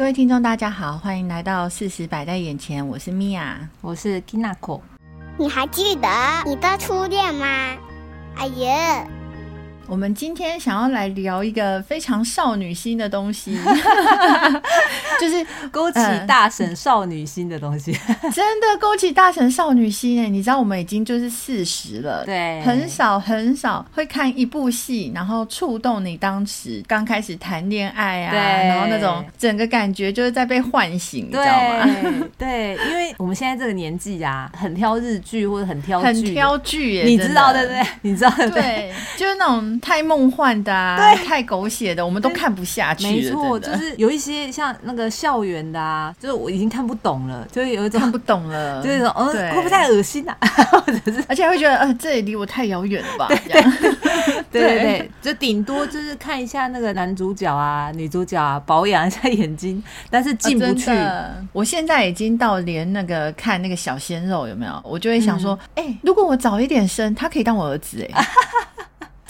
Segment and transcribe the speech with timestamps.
[0.00, 4.80] 各位听众，大家好，欢迎来到事实摆在眼前，我是米娅，我是 Kinako。
[5.36, 6.08] 你还记得
[6.46, 7.76] 你的初恋吗？
[8.34, 9.06] 哎呀！
[9.90, 13.58] 我们今天想要来聊一个非常少女心的东西，
[15.20, 15.98] 就是勾起
[16.28, 17.90] 大婶少女心的东西，
[18.32, 20.28] 真的勾起大婶少女心哎！
[20.28, 31.84] 你知道我们已经就是四十了，对，很少很少会看一部戏，然后触动你当时刚开始谈恋爱啊，然后那种整个感觉就是在被唤醒，你知道吗？
[32.38, 37.82] 对，因为我们现在这个年纪啊，很挑日剧或者很挑很挑剧耶，你知道对不对？
[38.02, 38.94] 你知道对不对？
[39.16, 39.79] 就是那种。
[39.80, 43.04] 太梦幻的啊，对，太狗血的，我们都看不下去。
[43.04, 50.36] 没错，就是有一些像那个校园的啊，就是我已经看不懂了，就是有一种看不懂了， 就是说，嗯，会不会太恶心啊？
[50.70, 53.28] 或者是，而且会觉得，呃，这里离我太遥远了吧？
[53.28, 53.62] 对
[54.50, 60.90] 对对对，就顶多就是看一下那个男主角啊、女主角啊，保养一下眼睛，但是进不去。
[61.52, 68.26] 我现在已经到连那个看那个小鲜肉有没有，我就会想说，哎，如果我早一点生，他可以当我儿子哎。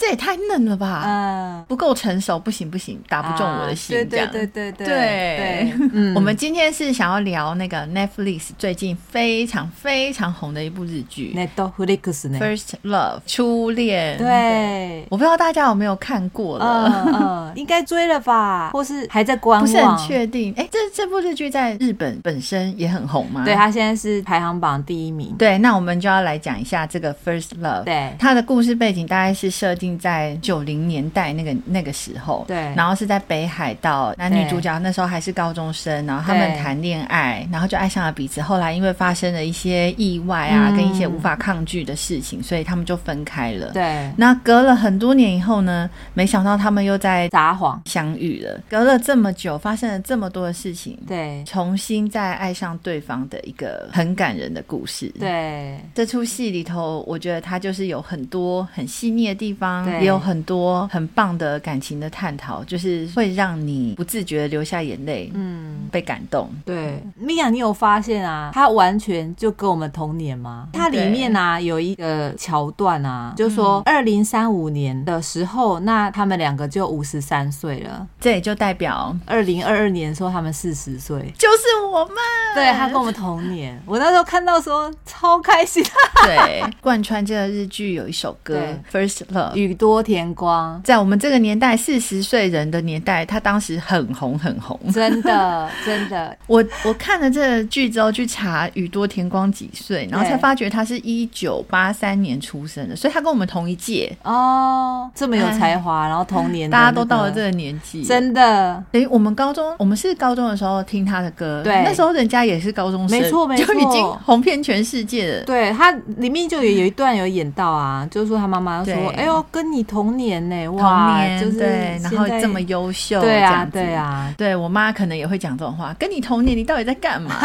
[0.01, 1.03] 这也太嫩了吧！
[1.05, 3.95] 嗯，不够成熟，不行不行，打不中我的心。
[4.11, 4.97] 这样、啊、对对对对对。
[4.97, 11.37] 对嗯，我们今天是想要聊那个 Netflix 最近非常非常红的一部日剧。
[11.37, 14.17] Netflix 呢？First Love 初恋。
[14.17, 17.05] 对，对我不知道大家有没有看过了？
[17.07, 18.71] 嗯，嗯 应该追了吧？
[18.73, 19.67] 或是还在观望？
[19.67, 20.55] 不是很确定。
[20.57, 23.45] 哎，这这部日剧在日本本身也很红吗？
[23.45, 25.35] 对，它现在是排行榜第一名。
[25.37, 27.85] 对，那我们就要来讲一下这个 First Love。
[27.85, 29.90] 对，它的故事背景大概是设定。
[29.99, 38.41] 在九零年代那个那个时候，对，然后是在北海道，男女主角那时候还是高中生，然后他们谈恋爱，然后就爱上了彼此。
[38.41, 43.71] 后来因为发生了一些意外啊，嗯、跟一些无法抗拒的事情，所以他们就分开了。
[43.73, 48.61] 对，那隔了很多年以后呢，没想到他们又在撒谎相遇了。
[48.69, 55.13] 隔了这么久，发生了这么多的事情，对，重新再爱上对方的一个很感人的故事。
[55.19, 59.80] 对，这出戏里头，我觉得它就是有很多很细腻的地方。
[59.87, 66.51] 也有很多很棒的感情的探讨，就是会让你不自觉的流下眼泪，嗯，被感动。
[66.65, 68.51] 对，米娅，你有发现啊？
[68.53, 70.69] 它完全就跟我们同年吗？
[70.73, 82.15] 它里面啊有一个桥段啊，就说二零三五年的时候，那他们两个就五十三岁了，这也就代表二零二二年说他们四十岁，就是我们。
[82.55, 85.85] 对，他跟我们同年，我那时候看到说超开心。
[86.25, 88.61] 对，贯穿这个日剧有一首歌
[88.93, 89.53] 《First Love》。
[89.75, 96.37] 多田光在我们这个年代，四十岁人的年代，他当时很红很红，真的 真的。
[96.47, 104.17] 我我看了这个剧之后去查宇多田光几岁，然后才发觉他是一九八三年出生的，所以他跟我们同一届。
[104.23, 108.83] 哦，这么有才华，然后同年，大家都到了这个年纪，真的。
[108.91, 115.45] 等于我们高中，我们是高中的时候听他的歌，对，那时候人家也是高中生，没错没错，就已经红遍全世界了。
[115.45, 119.71] 对，他里面就有有一段有演到啊，就是说他妈妈说，哎呦跟。
[119.71, 120.69] 你同年呢？
[120.71, 127.37] 哇，童年，就是对，然后这么优秀，对啊，对啊，对我妈可能也会讲这种话，跟你同年，你到底在干嘛？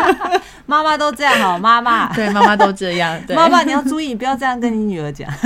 [0.64, 5.30] 妈妈都这样好，妈妈， 对，妈妈都这样，对，妈妈你要注意，不要这样跟你女儿讲。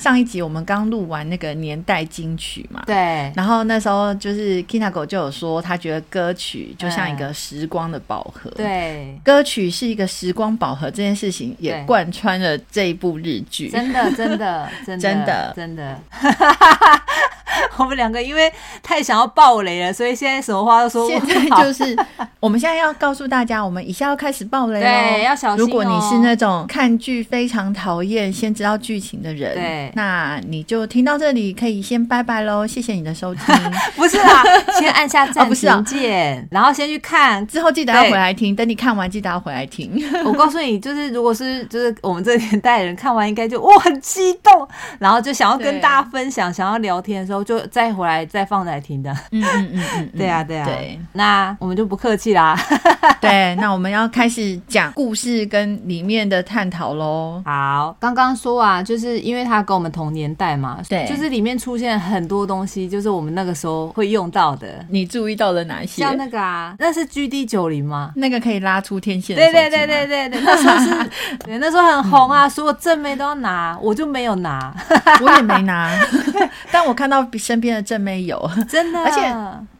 [0.00, 15.98] 上一集我们刚录完那个年代金曲嘛，对，然后那时候就是 Kinako 就有说，他觉得歌曲就像一个时光的宝盒，对，歌曲是一个时光宝盒，这件事情也贯穿了这一部日剧，真的，真的，真的，真的，真的。
[17.76, 18.52] 我们两个因为
[18.82, 21.08] 太想要爆雷了，所以现在什么话都说。
[21.08, 21.96] 现在就是
[22.38, 25.66] 我们现在要告诉大家，我们一下要开始爆雷哦，对，要小心哦。
[25.66, 33.54] 如果你是那种看剧非常讨厌先知道剧情的人，对，那你就听到这里可以先拜拜喽，谢谢你的收听。
[33.96, 34.44] 不是啦，
[34.78, 38.54] 先按下暂停键，然后先去看，之后记得要回来听。
[38.54, 40.00] 等你看完，记得要回来听。
[40.24, 44.47] 我告诉你，就是如果是就是我们这个年代的人看完，应该就哇很激动，
[44.98, 47.58] 然后就想要跟大家分享，想要聊天的时候就。
[47.70, 52.58] 再回来再放来听的，嗯嗯嗯嗯， 对啊对啊，对， 那我们就不客气啦，
[53.20, 57.42] 对，那我们要开始讲故事跟里面的探讨喽。
[57.44, 64.84] 好，刚刚说啊，就是因为他跟我们同年代嘛，对，就是里面出现很多东西，就是我们那个时候会用到的。
[64.88, 66.02] 你注意到了哪些？
[66.02, 68.12] 像那个啊，那是 GD 九零吗？
[68.16, 71.10] 那个可以拉出天线，对对对对对对，那时候是，
[71.44, 74.74] 对，那时候很红啊，所有正妹都要拿，我就没有拿，
[75.22, 75.90] 我也没拿，
[76.70, 79.34] 但我看到身边的正妹有，真的，而且。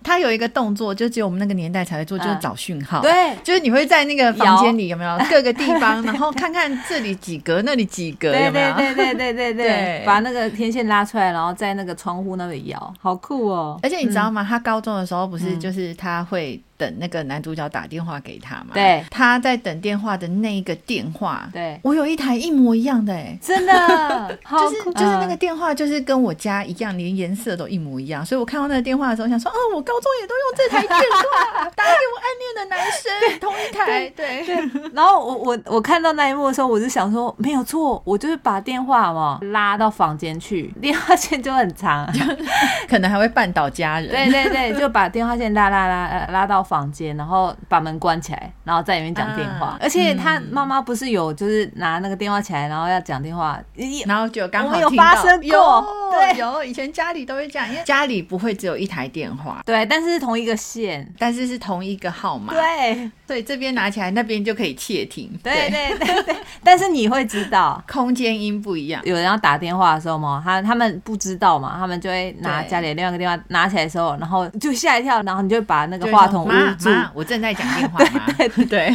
[0.09, 3.03] 他有一个动作，就只有我们那个年代才会做，就是找讯号。
[3.03, 8.75] 对，就是你会在那个房间里有没有各个地方，然后看看这里几格，那里几格， 有没有？
[8.75, 13.79] 对对对对对对，把那个天线拉出来，然后在那个窗户那里摇，好酷哦！
[13.83, 14.43] 而且你知道吗？
[14.49, 16.59] 他高中的时候不是就是他会。
[16.79, 18.67] 等那个男主角打电话给他嘛？
[18.73, 28.25] 对，他在等电话的那一个电话，对，我有一台一模一样的，哎，真的， 就是就是那个电话，就是跟我家一样，连颜色都一模一样。
[28.25, 33.11] 所以我看到那个电话的时候，想说，哦，我高中也都用这台电话，打给我暗恋的男生，
[33.41, 34.91] 同一台，对对。
[34.93, 42.06] 然后我我我看到那一幕的时候，我就想说，没有错，我就是把电话嘛拉到房间去，电话线就很长，
[42.89, 44.09] 可能还会绊倒家人。
[44.09, 49.69] 对对对，就把电话线拉拉拉拉到房间，然后把门关起来，然后在里面讲电话。
[49.69, 53.59] 啊、而且他妈妈不是有就是拿那个电话起来，然后要讲电话，
[54.06, 55.49] 然后就刚好有发生过。
[55.49, 65.31] 有对，有以前家里都会讲，因为家里不会只有一台电话，对，但是是同一个线，但是是同一个号码，对，所以这边拿起来，那边就可以窃听。
[65.43, 69.00] 对对对对， 但是你会知道空间音不一样。
[69.05, 76.90] 有人要打电话的时候嘛，他他们不知道嘛，他们就会拿家里的另外一个电话拿起来的时候，然后就吓一跳，然后你就把那个话筒捂住。
[77.14, 78.26] 我正在讲电话吗？
[78.37, 78.94] 对 对对。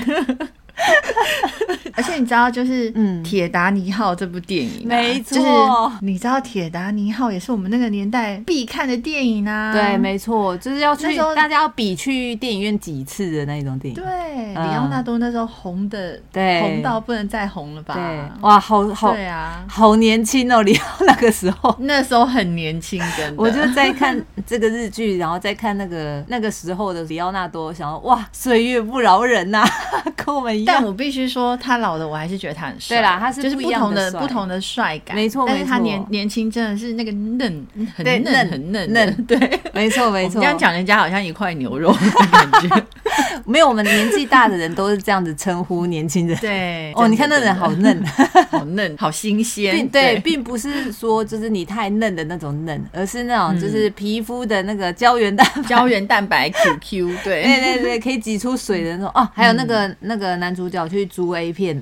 [1.96, 2.92] 而且你知道，就是
[3.24, 5.38] 《铁达尼号》这部电影，没错。
[5.38, 9.72] 就是你知道，《铁达尼号》也是我们那个年代必看的电影啊。
[9.72, 14.02] 对，没错，就是要去大家要比去电影院几次的那种电影。
[14.02, 17.94] 对，里奥纳多那时候红的，对，红到不能再红了吧？
[17.96, 23.42] 对，哇，好好，对啊，好年轻哦，里奥那个时候， 那时候很年轻，真的。
[23.42, 29.64] 我就在看这个日剧，然后再看那个那个时候的里奥纳多，想说哇，岁月不饶人呐，
[30.16, 30.78] 跟我们一样。
[30.78, 32.98] 但我必须说，他老的我还是觉得他很帅。
[32.98, 35.46] 对啦，他是就是不同的不同的帅感，没错。
[35.48, 39.14] 但是他年年轻真的是那个嫩，很嫩很嫩嫩。
[39.28, 40.42] 对，没错没错。
[40.42, 42.84] 这样讲人家好像一块牛肉的感觉。
[43.46, 46.38] 没有，我们年纪大的人都是这样子称呼年轻人。
[46.40, 48.04] 对，哦，你看那人好嫩，
[48.50, 49.88] 好嫩，好新鲜。
[49.90, 57.24] 对，并不是说就是你太嫩的那种嫩，而是那种就是皮肤的那个胶原蛋胶原蛋白 QQ。
[57.24, 59.12] 对对对对，可以挤出水的那种。
[59.14, 61.73] 哦，还有那个那个男主角去租 A 片，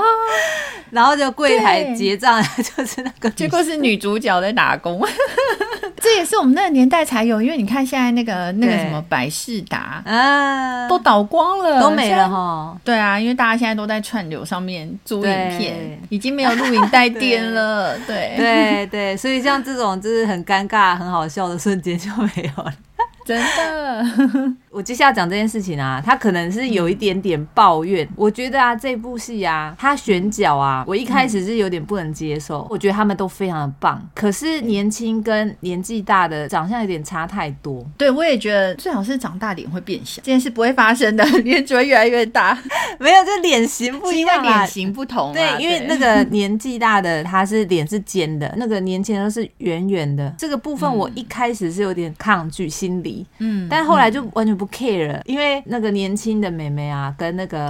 [0.90, 2.42] 然后就柜台结账，
[2.76, 5.02] 就是那个，结果是女主角在打工。
[6.00, 12.76] 这也是我们那个年代才有，因为你看现在那个那个什么百事达啊，都倒光了，都没了哈。
[12.84, 17.96] 对啊，因为大家现在都在串流上面租影片，已经没有录影带店了。
[18.00, 18.34] 对。
[18.36, 22.72] 对对，所以像这种就是很尴尬、很好笑的瞬间就没有了。
[23.24, 24.04] 真的，
[24.72, 28.08] 我接下来讲这件事情啊，他可能是有一点点抱怨。
[28.16, 32.66] 我觉得啊，这部戏啊，他选角啊，我一开始是有点不能接受。
[32.70, 37.84] 我觉得他们都非常的棒，可是年轻跟年纪大的长相有点差太多。
[37.98, 42.58] 对，我也觉得最好是长大脸会变小，这件事不会发生的， 脸只会越来越大。
[42.98, 45.34] 没有，这脸型不一样，脸型不同。
[45.34, 50.34] 对，因为那个 年纪大的他是脸是尖的，那个年轻人是圆圆的。
[50.38, 53.26] 这个部分我一开始是有点抗拒心理。
[53.38, 57.68] 嗯，但后来就完全不 care，因为那个年轻的妹妹啊，跟那个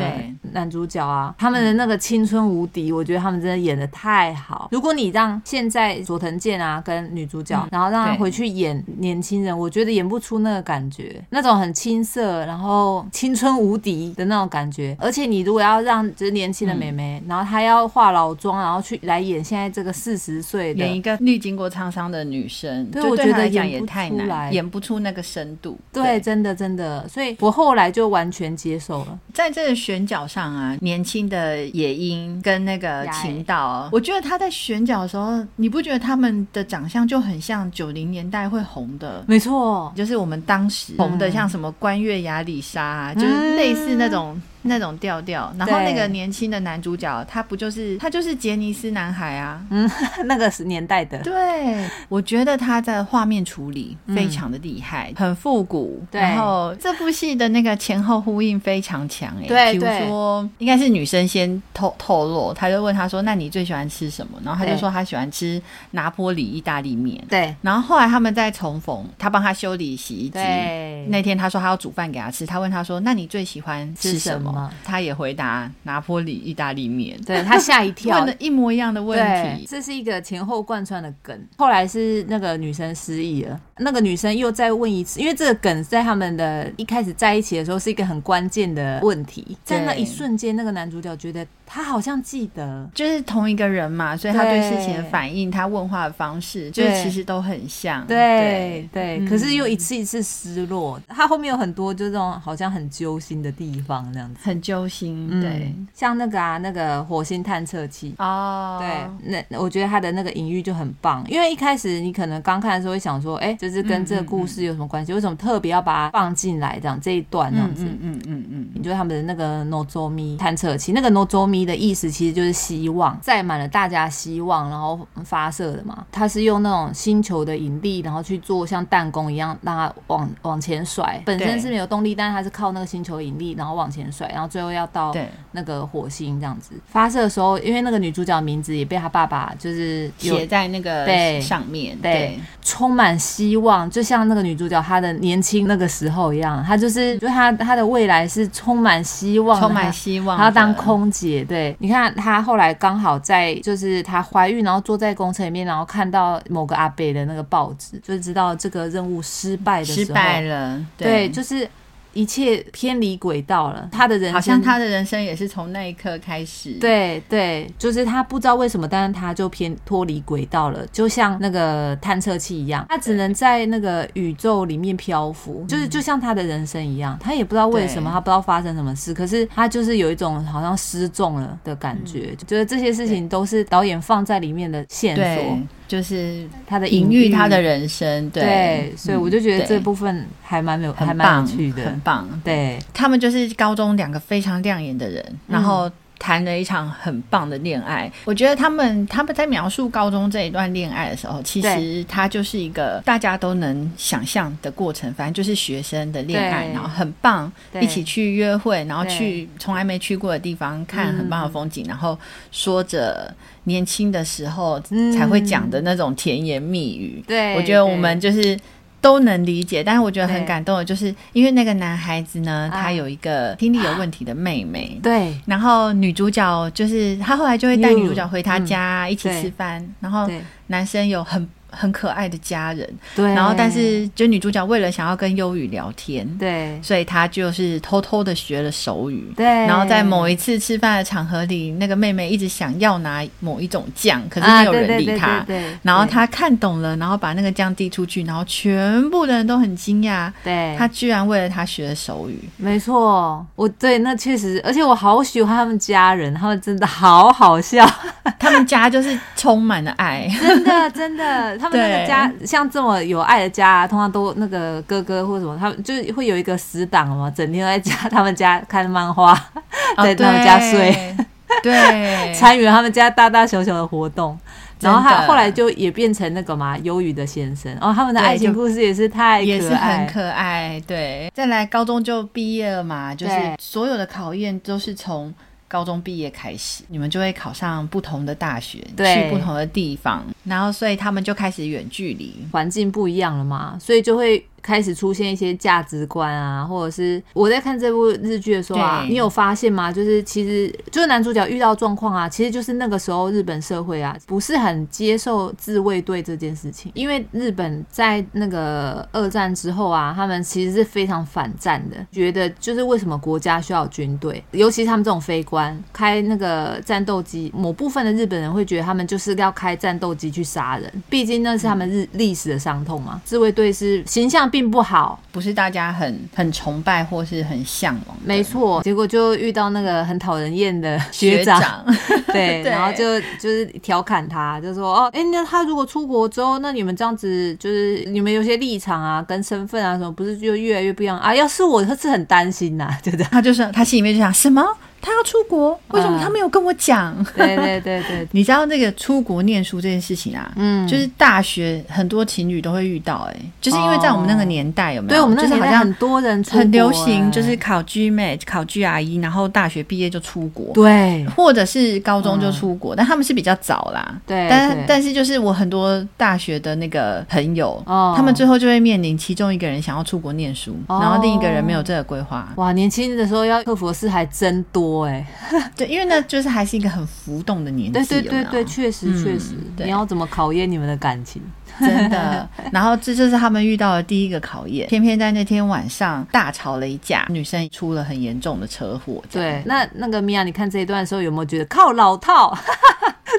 [0.53, 4.69] 男主角啊，他们的那个青春无敌，我觉得他们真的演的太好。
[4.71, 14.95] 如果你让现在佐藤健啊跟女主角，然后让他回去演年轻人，我觉得演不出那个感觉，那种很青涩，然后青春无敌的那种感觉。
[15.01, 25.23] 而且你如果要让就是年轻的妹妹，然后她要化老妆，然后去来演现在这个四十岁的演一个历经过沧桑的女生，对，我觉得演也太难，演不出那个。
[25.23, 29.19] 深度对，对，真的真的，所以我后来就完全接受了。
[29.33, 39.25] 在这个选角上啊，年轻的野樱跟那个秦道，我觉得他在选角的时候，你不觉得他们的长相就很像九零年代会红的？
[39.27, 44.41] 没错，就是我们当时红的，像什么关月亚里莎啊，就是类似那种。
[44.63, 49.61] 那种调调，然后那个年轻的男主角，他不就是他就是杰尼斯男孩啊？
[49.71, 49.91] 嗯，
[50.27, 51.19] 那个是年代的。
[51.23, 56.03] 对，我觉得他的画面处理非常的厉害，很复古。
[56.11, 59.47] 对，然后这部戏的那个前后呼应非常强诶。
[59.47, 65.61] 对，比如说应该是女生先透透露，他就问他说：“那你最喜欢吃什么？”然后他就说他喜欢吃
[65.93, 67.23] 拿坡里意大利面。
[67.29, 70.31] 对，然后后来他们在重逢，他帮他修理洗衣机。
[70.31, 74.73] 对，那天他说他要煮饭给他吃，他问他说：“那你最喜欢吃什么？”么？
[74.85, 77.19] 他也回答拿坡里意大利面。
[77.25, 79.19] 对，他吓一跳， 问了一模一样的问
[79.57, 79.67] 题。
[79.69, 81.37] 这是一个前后贯穿的梗。
[81.57, 98.07] 后来是那个女生失忆了，那个女生又再问一次，因为这个梗在他们的一开始在一起的时候是一个很关键的问题，在那一瞬间，那个男主角觉得他好像记得，就是同一个人嘛，所以他对事情的反应，他问话的方式，就是其实都很像。
[98.07, 101.01] 对对，对，可是又一次一次失落。
[101.09, 105.41] 他后面有很多就这种好像很揪心的地方，这样子很揪心。
[105.41, 115.13] 对，像那个啊，那个火星探测器哦，对，那我觉得它的那个隐喻就很棒，因为一开始你可能刚看的时候会想说，哎，就是跟这个故事有什么关系？
[115.13, 117.85] 为什么特别要把它放进来这样这一段这样子？
[117.85, 126.05] 嗯嗯嗯嗯，你觉得他们的那个 Nozomi 探测器，那个 Nozomi 的意思其实就是希望，载满了大家希望，然后发射的嘛。
[126.11, 131.23] 它是用那种星球的引力，然后去做像弹弓一样，让它往往前甩。
[131.25, 135.15] 本身是没有动力，但是它是靠那个星球引力，然后往前甩，然后最后要到
[135.53, 136.75] 那个火星这样子。
[136.87, 151.45] 发射的时候，因为那个女主角名字也被她爸爸就是写在那个对上面，对，对充满希望，就像那个女主角她的年轻那个时候一样，她就是就她她的未来是充满希望，充满希望，她要当空姐。
[151.45, 161.69] 对，你看她后来刚好在就是她怀孕，然后坐在公车里面，然后看到某个阿北的那个报纸，就知道这个任务失败的时候，失败了，对，对就是。
[162.13, 166.73] 一切偏离轨道了，他的人生好像他的人生也是从那一刻开始。
[166.73, 185.59] 对对，就是他不知道为什么，但是他就偏脱离轨道了，就像那个探测器一样，他只能在那个宇宙里面漂浮，就是就像他的人生一样，他也不知道为什么，他不知道发生什么事，可是他就是有一种好像失重了的感觉，觉得这些事情都是导演放在里面的线索。
[185.89, 192.29] 就是他的隐喻，他的人生，对，对，所以我就觉得这部分还蛮有，还蛮有趣的，很棒。
[192.45, 198.11] 对，他们就是高中两个非常亮眼的人，然后谈了一场很棒的恋爱。
[198.25, 212.19] 我觉得他们他们在描述高中这一段恋爱的时候，其实它就是一个大家都能想象的过程，反正就是学生的恋爱，然后很棒，一起去约会，然后去从来没去过的地方看很棒的风景，然后
[212.51, 213.35] 说着。
[213.65, 214.83] 年轻的时候
[215.17, 218.59] 才会讲的那种甜言蜜语，对，我觉得我们就是
[219.03, 219.85] 都能理解。
[219.85, 225.39] 但是我觉得很感动的，就是因为那个男孩子呢，他有一个听力有问题的妹妹，对。
[225.45, 230.27] 然后女主角就是他后来就会带女主角回他家一起吃饭，然后
[230.69, 231.47] 男生有很。
[231.73, 233.25] 很可爱的家人，对。
[233.35, 239.47] 然后，但是就女主角为了想要跟忧郁聊天，对，所以她就是偷偷的学了手语，对。
[239.47, 245.41] 然后在某一次吃饭的场合里，那个妹妹一直想要拿某一种酱，可是没有人理她。
[245.47, 250.77] 对，然后她看懂了，然后把那个酱递出去，然后全部的人都很惊讶，对。
[250.79, 257.89] 她居然为了她学了手语，没错，我对那确实，而且我好喜欢他们家人，他们真的好好笑，
[258.39, 261.59] 他们家就是充满了爱，真 的真的。
[261.63, 269.33] 他们那个家像这么有爱的家，啊，通常都那个哥哥或什么，他们就会有一个死党嘛，整天在家他们家看漫画，
[270.03, 271.17] 在他们家睡，
[271.63, 274.37] 对， 参与他们家大大小小的活动。
[274.81, 277.73] 然后他后来就也变成那个嘛，忧郁的先生。
[277.81, 280.83] 然后他们的爱情故事也是太可爱，也是很可爱。
[280.85, 285.33] 对，再来高中就毕业了嘛，就是所有的考验都是从。
[285.73, 294.45] 高中毕业开始，你们就会考上不同的大学，去不同的地方，然后所以他们就开始远距离，环境不一样了嘛，所以就会。
[294.63, 299.91] 开始出现一些价值观啊，或者是我在看这部日剧的时候啊，你有发现吗？
[299.91, 323.21] 就是其实就是男主角遇到状况啊，其实就是那个时候日本社会啊不是很接受自卫队这件事情，因为日本在那个二战之后啊，他们其实是非常反战的，觉得就是为什么国家需要军队，尤其是他们这种飞官开那个战斗机，某部分的日本人会觉得他们就是要开战斗机去杀人，毕竟那是他们日历史的伤痛嘛。
[323.25, 324.52] 自卫队是形象。
[324.53, 328.17] 并不好，不是大家很很崇拜或是很向往。
[328.23, 331.83] 没错，结果就遇到那个很讨人厌的学长，
[332.33, 341.35] 对，然后就就是调侃他，就说哦，哎，那他如果出国之后，那你们这样子就是你们有些立场啊、跟身份啊什么，不是就越来越不一样啊？
[341.35, 343.25] 要是我，他是很担心呐、啊，对不对？
[343.31, 344.63] 他就是他心里面就想什么？
[345.03, 347.13] 他要出国，为什么他没有跟我讲？
[347.37, 355.15] 对对对对， 你知道那个出国念书这件事情啊，嗯，就是大学很多情侣都会遇到，哎，就是因为在我们那个年代有没有？
[355.17, 368.15] 对，我们那个年代很多人很流行，就是考 GMAT、考 GRE，然后大学毕业就出国，对，或者是高中就出国，但他们是比较早啦，对，但但是就是我很多大学的那个朋友，哦。
[368.17, 372.49] 他们最后就会面临其中一个人想要出国念书，然后另一个人没有这个规划。
[372.57, 375.27] 哇，年轻的时候要克服的事还真多哎。
[375.77, 377.93] 对，因为呢，就是还是一个很浮动的年纪。
[377.93, 379.57] 对对对对，确实确实。
[379.77, 381.43] 你要怎么考验你们的感情？
[381.87, 382.49] 真的。
[382.73, 384.89] 然后这就是他们遇到的第一个考验。
[384.89, 389.23] 偏偏在那天晚上大吵了一架，女生出了很严重的车祸。
[389.31, 392.57] 对，那那个米娅，你看这一段的时候有没有觉得靠老套？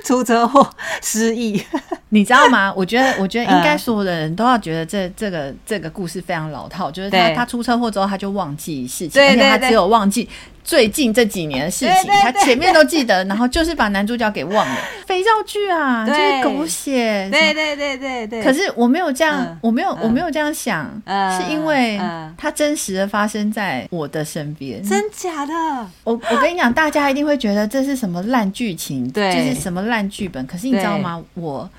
[0.03, 0.67] 出车祸
[1.01, 1.63] 失忆，
[2.09, 2.73] 你知道吗？
[2.75, 10.27] 我觉得，我觉得应该所有的人都要觉得这这个这个故事非常老套，就是他他出车祸之后他就忘记事情，而且他只有忘记
[10.63, 14.77] 最近这几年的事情，他前面都记得， 然后就是把男主角给忘了。
[15.05, 18.43] 肥皂剧啊，就是狗血，对对对对对。
[18.43, 22.01] 可是我没有这样，我没有我没有这样想，是因为
[22.35, 24.81] 它真实的发生在我的身边。
[24.81, 25.53] 真假的？
[26.03, 29.83] 我我跟你讲，大家一定会觉得这是什么烂剧情，对，就是什么。
[29.83, 31.21] 烂剧本，可是你知道吗？
[31.33, 31.69] 我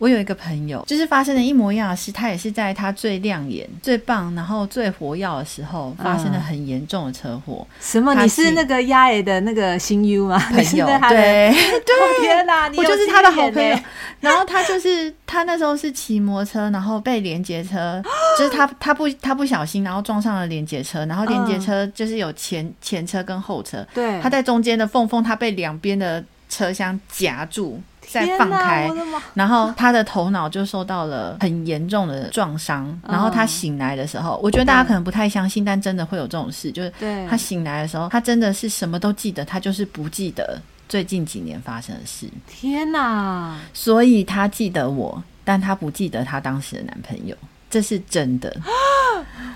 [0.00, 7.66] 我有一个朋友，就是发生的一模一样的事，他也是在他最亮眼、最棒，然后最活跃的时候，发生了很严重的车祸。
[7.82, 8.14] 什么？
[8.14, 10.38] 你是那个鸭爷的那个新 U 吗？
[10.38, 11.52] 朋友， 对
[11.84, 13.78] 对，天哪，我就是他的好朋友。
[14.20, 18.02] 然后他就是他那时候是骑摩托车，然后被连接车，
[18.38, 26.24] 就是他他不他不小心，然后撞上了连接车，然后连接车就是有前前车跟后车，对，他在中间的缝缝，他被两边的。
[26.52, 27.80] 车厢夹住，
[28.10, 28.90] 再放开，
[29.34, 32.98] 然后他的头脑就受到了很严重的撞伤。
[33.06, 36.92] 然后他醒来的时候，我觉得大家可能不太相信，但真的会有这种事，就是
[37.28, 42.28] 他醒来的时候，他真的是什么都记得，他就是不记得最近几年发生的事。
[42.46, 43.56] 天哪！
[43.72, 47.36] 所以他记得我，但他不记得他当时的男朋友。
[47.70, 48.54] 这是真的，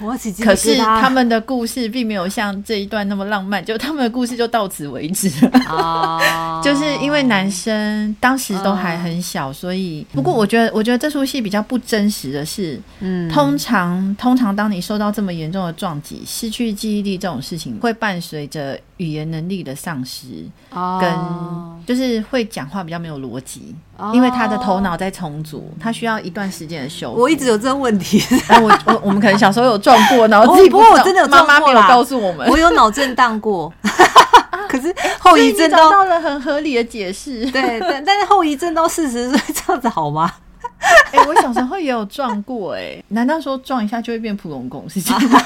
[0.00, 5.28] 我可是他们的故事并没有像这一段那么浪漫，就他们的故事就到此为止。
[5.46, 5.50] 了。
[5.68, 20.44] 哦， 就是因为男生当时都还很小，所以不过我觉得，我觉得这出戏比较不真实的是，嗯，通常通常当你受到这么严重的撞击，失去记忆力这种事情会伴随着语言能力的丧失，
[21.00, 21.14] 跟
[21.86, 23.74] 就是会讲话比较没有逻辑。
[24.12, 27.20] 因为他的头脑在重组，他需要一段时间的修复。
[27.20, 28.20] 我一直有这个问题，
[28.60, 33.72] 我我我们可能小时候有撞过，然后自己不，不过我真的有妈妈没有告诉我们，我有脑震荡过，
[34.68, 37.48] 可是后遗症都到了很合理的解释。
[37.52, 40.32] 对，但但是后遗症到四十岁这样子好吗？
[41.12, 45.40] 哎、欸，我小时候也有撞过、欸，哎，难道说撞一下就会变普龙宫是这样吗？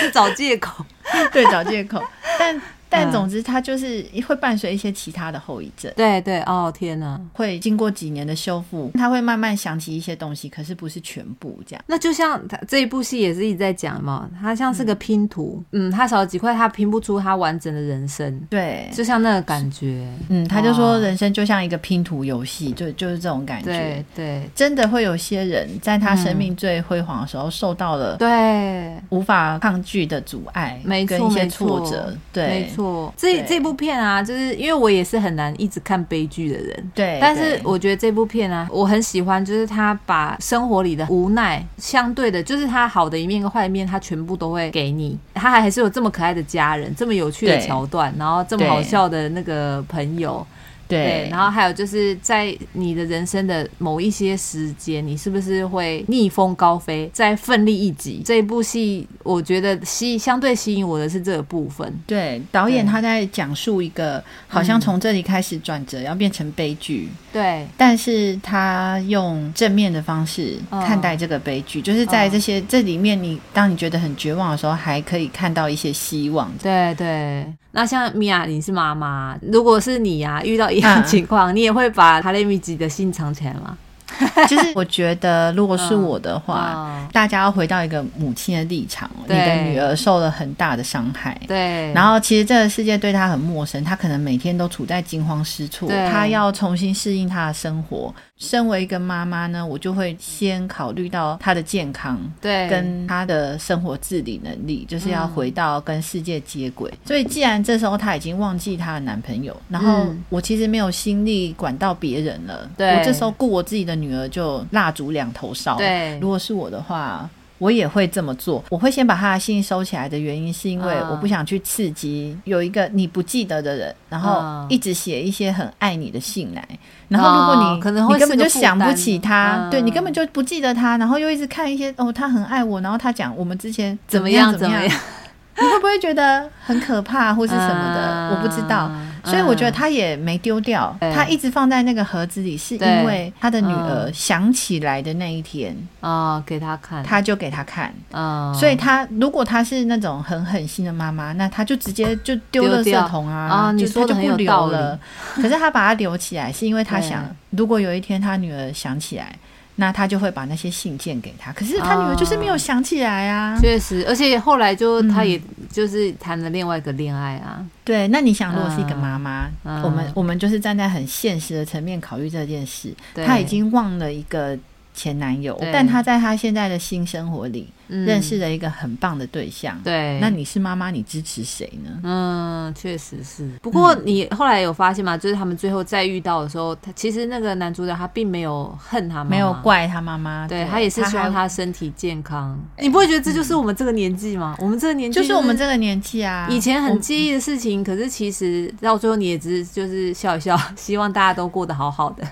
[0.00, 0.84] 是找借口，
[1.32, 2.02] 对，找借口，
[2.38, 2.60] 但。
[2.88, 5.92] 但总之，它就是会伴随一些其他的后遗症。
[5.96, 11.84] 对对，哦天哪，会经过几年的修复，他会慢慢想起一些东西，可是不是全部这样。
[11.86, 18.40] 那就像他这一部戏也是一直在讲嘛，他像是个拼图，嗯，他少了几块，他拼不出他完整的人生。
[18.50, 23.66] 对，就像那个感觉，嗯，他就说人生就像一个拼图游戏，就就是这种感觉。
[23.66, 28.96] 对对，真的会有些人在他生命最辉煌的时候受到了对。
[29.10, 32.68] 无法抗拒的阻碍，没错，跟一些挫折，对。
[32.78, 37.18] 错，这这部片啊，就是因为我也是很难一直看悲剧的人，对。
[37.20, 45.18] 但是我觉得这部片啊，我很喜欢，就是他把生活里的无奈，相对的，就是他好的一面跟坏的一面，他全部都会给你。
[45.34, 50.46] 他还还是有这么可爱的家人，这么有趣的桥段，然后这么好笑的那个朋友。
[50.88, 58.22] 对，然后还有就是在你的人生的某一些时间，你是不是会逆风高飞，再奋力一击？
[58.24, 61.92] 这一部戏，我觉得吸相对吸引我的是这个部分。
[62.06, 67.08] 对，导演他在讲述一个好像从这里开始转折，要变成悲剧。
[67.30, 76.50] 对，但是他用正面的方式看待这个悲剧，就是在这些这里面，你当你觉得很绝望的时候，还可以看到一些希望。
[76.62, 77.46] 对对。
[77.72, 83.76] 那像米娅，你是妈妈，如果是你呀、啊，遇到一样情况，嗯、你也会把哈雷米吉的心藏起来吗？
[84.48, 98.12] 就是我觉得，如果是我的话，嗯、大家要回到一个母亲的立场，你的女儿受了很大的伤害，对，然后其实这个世界对她很陌生，她可能每天都处在惊慌失措，她要重新适应她的生活。
[98.38, 106.90] 身为一个妈妈呢，我就会先考虑到她的健康，对，跟她的生活自理能力，就是要回到跟世界接轨。
[106.90, 115.76] 嗯、所以，既然这时候她已经忘记她的男朋友，然后我其实没有心力管到别人了，对，我这时候顾我自己的女儿就蜡烛两头烧。
[115.76, 117.28] 对，如果是我的话。
[117.58, 118.64] 我也会这么做。
[118.70, 126.66] 我会先把他的信收起来的原因，是因为我不想去刺激有一个你不记得的人，然后一直写一些很爱你的信来。
[127.08, 138.28] 然后如果你、哦、可能会你根本就想不起他，嗯、对你根本就不记得他，然后又一直看一些哦，他很爱我，然后他讲我们之前怎么样怎么样，你会不会觉得很可怕或是什么的？
[138.28, 138.90] 嗯、我不知道。
[139.24, 147.92] 所以我觉得他也没丢掉，嗯、他一直放在那个盒子里，是因为他的女儿想起来的那一天啊、嗯，给他看，他就给他看。
[148.12, 154.98] 啊，所以他如果他是那种很狠心的妈妈，那他就直接就丢垃圾桶啊，啊你说就不留了。
[155.34, 159.34] 可是他把它留起来，是因为他想，如果有一天他女儿想起来。
[159.80, 163.56] 那他就会把那些信件给他，可是他女儿就是没有想起来啊。
[163.60, 167.70] 确、哦、实，而且后来就他也就是谈了另外一个恋爱啊、嗯。
[167.84, 174.58] 对，那你想，如果是一个妈妈，嗯、我们我们就是站在很现实的层面考虑这件事，对他已经忘了一个
[174.94, 177.68] 前男友，但他在他现在的新生活里。
[177.88, 181.90] 认识了一个很棒的对象，嗯、对，那你是妈妈，你支持谁呢？
[182.02, 183.48] 嗯，确实是。
[183.62, 185.16] 不过你后来有发现吗？
[185.16, 192.58] 就是他们最后再遇到的时候，他其实那个男主角他并没有恨他妈妈，没有怪他妈妈，对，对他也是希望他身体健康。
[192.78, 194.54] 你不会觉得这就是我们这个年纪吗？
[194.58, 196.46] 嗯、我们这个年纪就是我们这个年纪啊。
[196.50, 202.22] 以前很介意的事情，可是其实到最后你也只是就是笑一笑， 希望大家都过得好好的。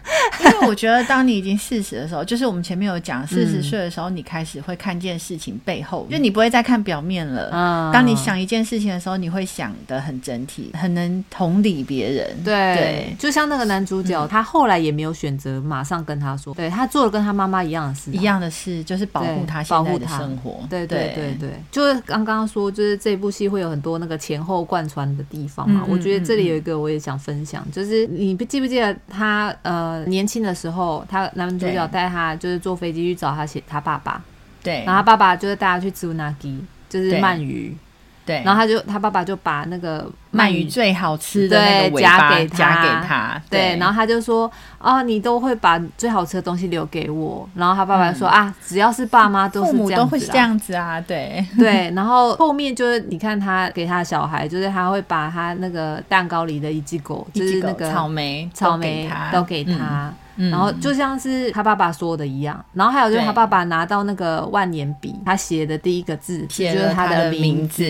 [0.40, 7.50] 因为我觉得，当你已经四十的时候，就是我们前面有讲，四十岁的时候，你开始会看见事情背后，就你不会再看表面了。
[7.52, 12.44] 嗯，当你想一件事情的时候，你会想的很整体，很能同理别人。
[12.44, 20.61] 对，就像那个男主角，他后来也没有选择马上跟他说，对他做了跟他妈妈一样的事，一样的事，就是保护他现在的生活。
[20.68, 25.82] 对对对对，就是刚刚说，就是这部戏会有很多那个前后贯穿的地方嘛。
[25.88, 30.26] 我觉得这里有一个我也想分享，就是你不记不记得他呃年。
[30.26, 34.20] 轻的时候，他男主角带他就是坐飞机去找他写他爸爸，
[34.66, 37.76] 对，然后他爸爸就是带他去吃乌拿基，就是鳗鱼，
[38.24, 51.46] 对，然后他就他爸爸就把那个鳗鱼最好吃的那个夹给他，夹给他，对，然后他就说啊，你都会把最好吃的东西留给我，然后他爸爸说啊，只要是爸妈都是这样子，都会这样子啊，对。
[51.57, 60.12] 对，然后后面就是你看他给他的小孩，就是他会把他那个蛋糕里的一只狗，就是那个草莓，草莓都给他。
[60.37, 67.85] 然后就像是他爸爸说的一样，然后还有就是他爸爸拿到那个万年笔，他写的第一个字就是他的名字。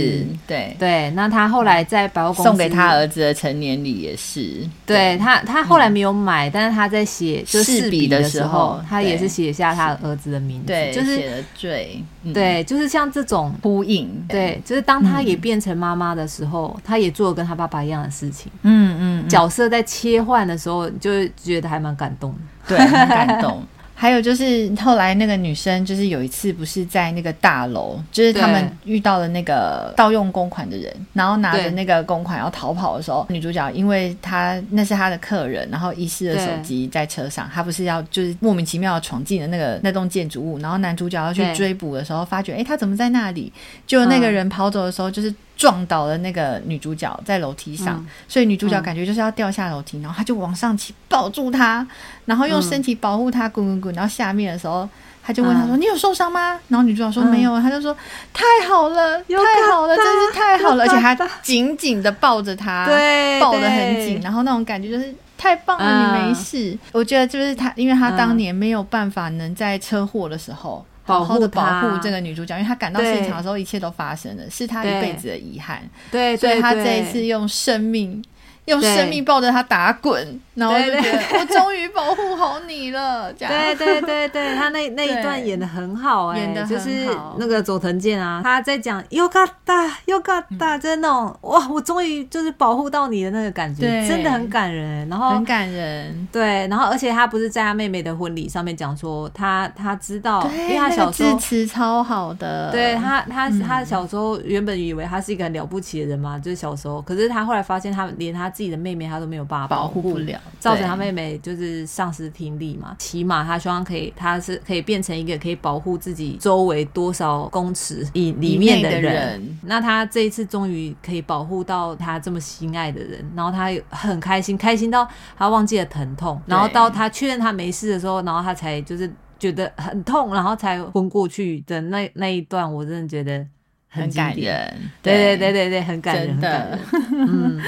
[0.46, 0.76] 对。
[0.78, 22.34] 对，那他后来在百货公司送给他儿子的成年礼也是，对他他后来没有买，但是他在写就试笔的时候，他也是写下他儿子的名字，对，就是写的最对，就是像这种呼应，对，就是当他也变成妈妈的时候，他也做了跟他爸爸一样的事情，嗯嗯，角色在切换的时候，就觉得还蛮感动。
[22.66, 23.62] 对，很感动。
[23.98, 43.50] 还有就是后来那个女生，就是有一次不是在那个大楼，就是他们遇到了那个盗用公款的人，然后拿着那个公款要逃跑的时候，女主角因为她那是她的客人，然后遗失了手机在车上，她不是要就是莫名其妙闯进了那个那栋建筑物，然后男主角要去追捕的时候，发觉哎，他怎么在那里？
[43.86, 45.34] 就那个人跑走的时候，就是。
[45.56, 51.86] 撞倒了那个女主角在楼梯上，嗯、所以女主角感觉就是要掉下楼梯，嗯、然后她就往上起抱住她，
[52.26, 53.94] 然后用身体保护她滚滚滚。
[53.94, 54.86] 然后下面的时候，
[55.24, 57.96] 他就问她说：“嗯、你有受伤吗？”然后女主角说：“没有。”他就说
[58.32, 66.70] ：“太好了，太好了，真是太好了！”而且还紧紧的抱着她，对，抱得很紧，然后那种感觉就是太棒了，你没事。
[66.72, 70.84] 嗯、我觉得就是他，因为他当年没有办法能在车祸的时候。
[71.06, 75.82] 好好的保护这个女主角，因为她赶到现场的时候，一切都发生了，是她一辈子的遗憾。
[76.10, 78.22] 对，所以她这一次用生命。
[78.66, 83.33] 用生命抱着她打滚，然后就觉得我终于保护好你了。
[83.33, 87.07] 这样对对对对， 他那那一段演得很好，哎，演得就是
[87.37, 95.07] 那个佐藤健啊，他在讲よかったよかった，就是那种哇，我终于就是保护到你的那个感觉，真的很感人。
[95.09, 108.51] 然后很感人，对，然后而且他不是在他妹妹的婚礼上面讲说，他他知道，因为他小时候支持超好的，对他他他小时候原本以为他是一个很了不起的人嘛，就是小时候，可是他后来发现他连他。
[108.51, 112.94] 自己的妹妹，他都没有办法保护不了， 造成他妹妹就是丧失听力嘛。
[112.98, 119.58] 起码他希望可以，他是可以变成一个可以保护自己周围多少公尺以里面的人。
[119.62, 126.40] 那他这一次终于可以保护到他这么心爱的人，然后他很开心，开心到他忘记了疼痛。
[126.46, 133.46] 然后到他确认他没事的时候，然后他才就是觉得很痛，然后才昏过去的那那一段，我真的觉得
[133.88, 134.74] 很感人。
[135.02, 136.78] 对对对对对，很感人，真的。
[137.12, 137.60] 嗯。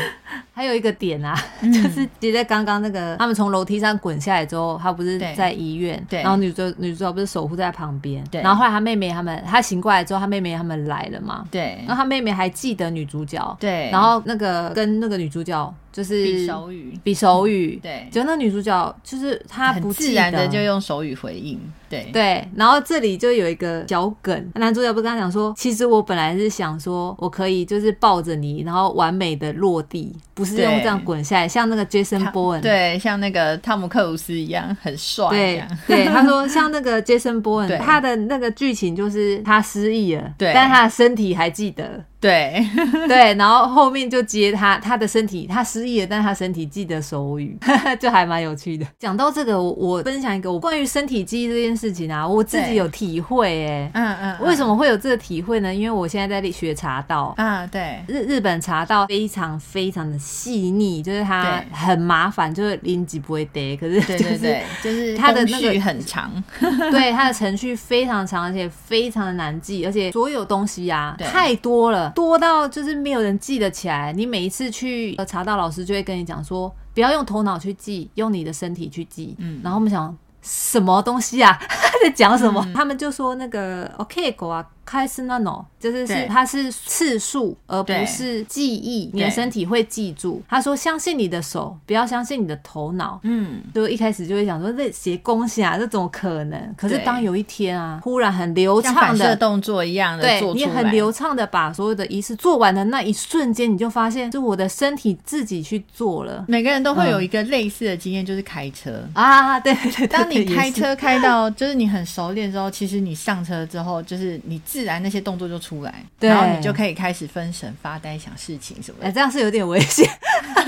[0.69, 15.75] 还有一个点啊，嗯、就是接在刚刚那个他们从楼梯上滚下来之后，他不是在医院，对，然后女主女主角不是守护在旁边，对，然后后来他妹妹他们他醒过来之后，他妹妹他们来了嘛，对，然后他妹妹还记得女主角，对，然后那个跟那个女主角。
[15.99, 21.59] 就是比手语，比手语，对，就那女主角，就是她不自然的就用手语回应，
[21.91, 22.09] 对。
[22.13, 22.49] 对。
[22.55, 36.05] 然后这里就有一个小梗，男主角不是跟他讲说，其实我本来是想说，我可以就是抱着你，然后完美的落地，不是用这样滚下来，像那个 Jason Bourne，对，像那个汤姆克鲁斯一样很帅，对对。
[36.05, 42.05] 他说像那个 Jason Bourne，他的那个剧情就是他失忆了，对，但他的身体还记得。
[42.21, 42.67] 对
[43.07, 47.57] 对，然后后面就接他，他的身体他失忆了，但他身体记得手语，
[48.01, 48.85] 就还蛮有趣的。
[48.99, 55.73] 讲到这个，我我分享一个我关于身体记忆这件事情啊，我自己有体会哎，嗯嗯，为什么会有这个体会呢？
[55.73, 66.33] 因为我现在在学茶道啊，对，日日本茶道非常非常的细腻，就是它很麻烦，就是临机不会得，可是对对对，就是它的那个很长，
[66.91, 72.08] 对，它的程序非常长，而且非常的难记，而且所有东西啊太多了。
[72.14, 74.12] 多到就是没有人记得起来。
[74.12, 79.35] 你每一次去茶道，老师就会跟你讲说，不要用头脑去记，用你的身体去记。
[79.38, 81.59] 嗯，然后我们想什么东西啊？
[82.03, 82.62] 在讲什么？
[82.66, 84.64] 嗯、他们就说那个 OK 狗啊。
[84.88, 89.11] 开始那种就是是它是次数，而不是记忆。
[89.12, 90.42] 你的身体会记住。
[90.48, 96.74] 他说：“相信你的手，不要相信你的头脑。”嗯，就一开始就会想说这写恭喜啊，这怎么可能？
[96.77, 106.44] 可是当有一天啊，忽然很流畅的动作一样的，对，你很流畅的把所有的仪式做完的那一瞬间，你就发现，就我的身体自己去做了。
[106.48, 109.77] 每个人都会有一个类似的经验，就是开车啊，对。
[110.09, 119.09] 当你开车开到就是你很熟练之后，其实你上车之后，就是你自然那些动作就出来，然后你就可以开始分神、发呆、想事情什么的。
[119.09, 120.09] 哎，这样是有点危险。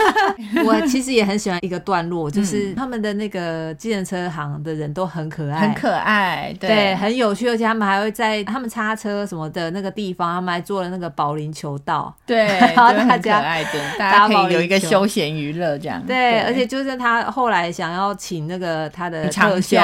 [0.64, 16.02] 我其实也很喜欢一个段落，就是他们的那个计程车行的人都很可爱，很可爱，对，很有趣，而且他们还会在他们擦车什么的那个地方，他们还做了那个保龄球道，对， 然后大家爱的，大家可以有一个休闲娱乐这样。
[16.06, 19.82] 对，而且就是他后来想要请那个他的特效，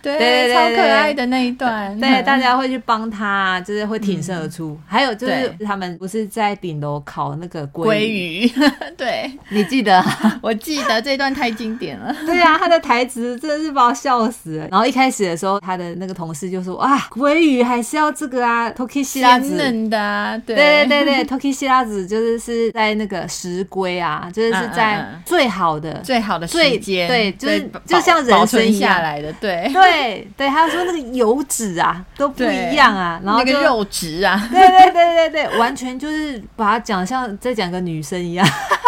[0.00, 4.78] 对对对，超可爱的那一段，对，大家会去帮他，就是会挺身而出。
[4.86, 8.48] 还有就是他们不是在顶楼烤那个鲑鱼，
[8.96, 9.30] 对。
[9.48, 10.02] 你记得？
[10.40, 12.14] 我记得这段太经典了。
[12.24, 14.68] 对啊，他的台词真的是把我笑死了。
[14.70, 19.56] 然后一开始的时候，他的那个同事就说：“啊，鲑鱼还是要这个啊，Toki 西拉子
[19.88, 30.46] 的、啊。”对对对对，Toki 西拉子就是是在那个石龟啊，就是是在最好的、嗯嗯、最好的时间，对，就是就像人生下来的，对对对。
[30.48, 38.46] 他说那个油脂啊都不一样啊，然后那个肉质啊，对对对对对，完全就是把它讲像在讲个女生一样。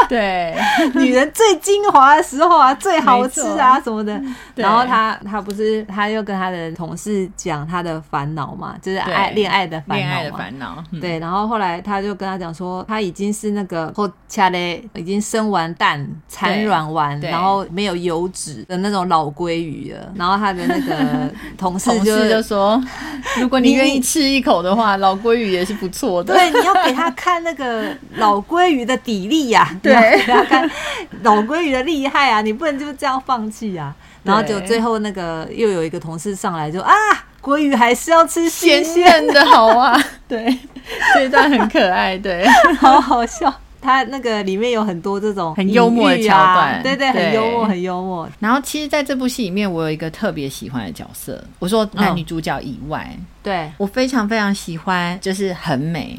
[0.10, 0.56] 对，
[0.94, 4.20] 女人最精华的时候啊，最好吃啊什么的。
[4.54, 10.82] 然后他他不是他又跟他的同事讲他的烦恼嘛，就是爱恋爱的烦恼，恋爱的烦恼。
[11.00, 20.12] 对，然后后来他就跟他讲说，他已经是那个后恰嘞，已经生完蛋、产卵完，然后没有油脂的那种老鲑鱼了。
[20.16, 21.88] 然后他的那个 同事
[22.28, 22.82] 就说，
[23.38, 26.34] 如果你愿意吃一口的话，老鲑鱼也是不错的。
[26.34, 27.84] 对，你要给他看那个
[28.16, 29.68] 老鲑鱼的底力呀。
[29.82, 29.97] 对。
[30.24, 30.70] 不要看
[31.22, 32.40] 老鲑鱼的厉害啊！
[32.40, 33.94] 你不能就这样放弃啊！
[34.22, 36.92] 然后就最后那个又有一个同事上来就啊，
[37.40, 39.98] 鲑鱼还是要吃鲜鲜的好啊！
[40.28, 40.58] 对，
[41.14, 42.46] 这一段很可爱，对，
[42.78, 43.52] 好好笑。
[43.80, 48.28] 它那个里面有很多这种很幽默的桥段，对对，很幽默，很幽默。
[48.40, 51.42] 然后其实，在这部戏里面，我有一个特别喜欢的角色。
[51.60, 56.18] 我说男女主角以外，对我非常非常喜欢，就是很美。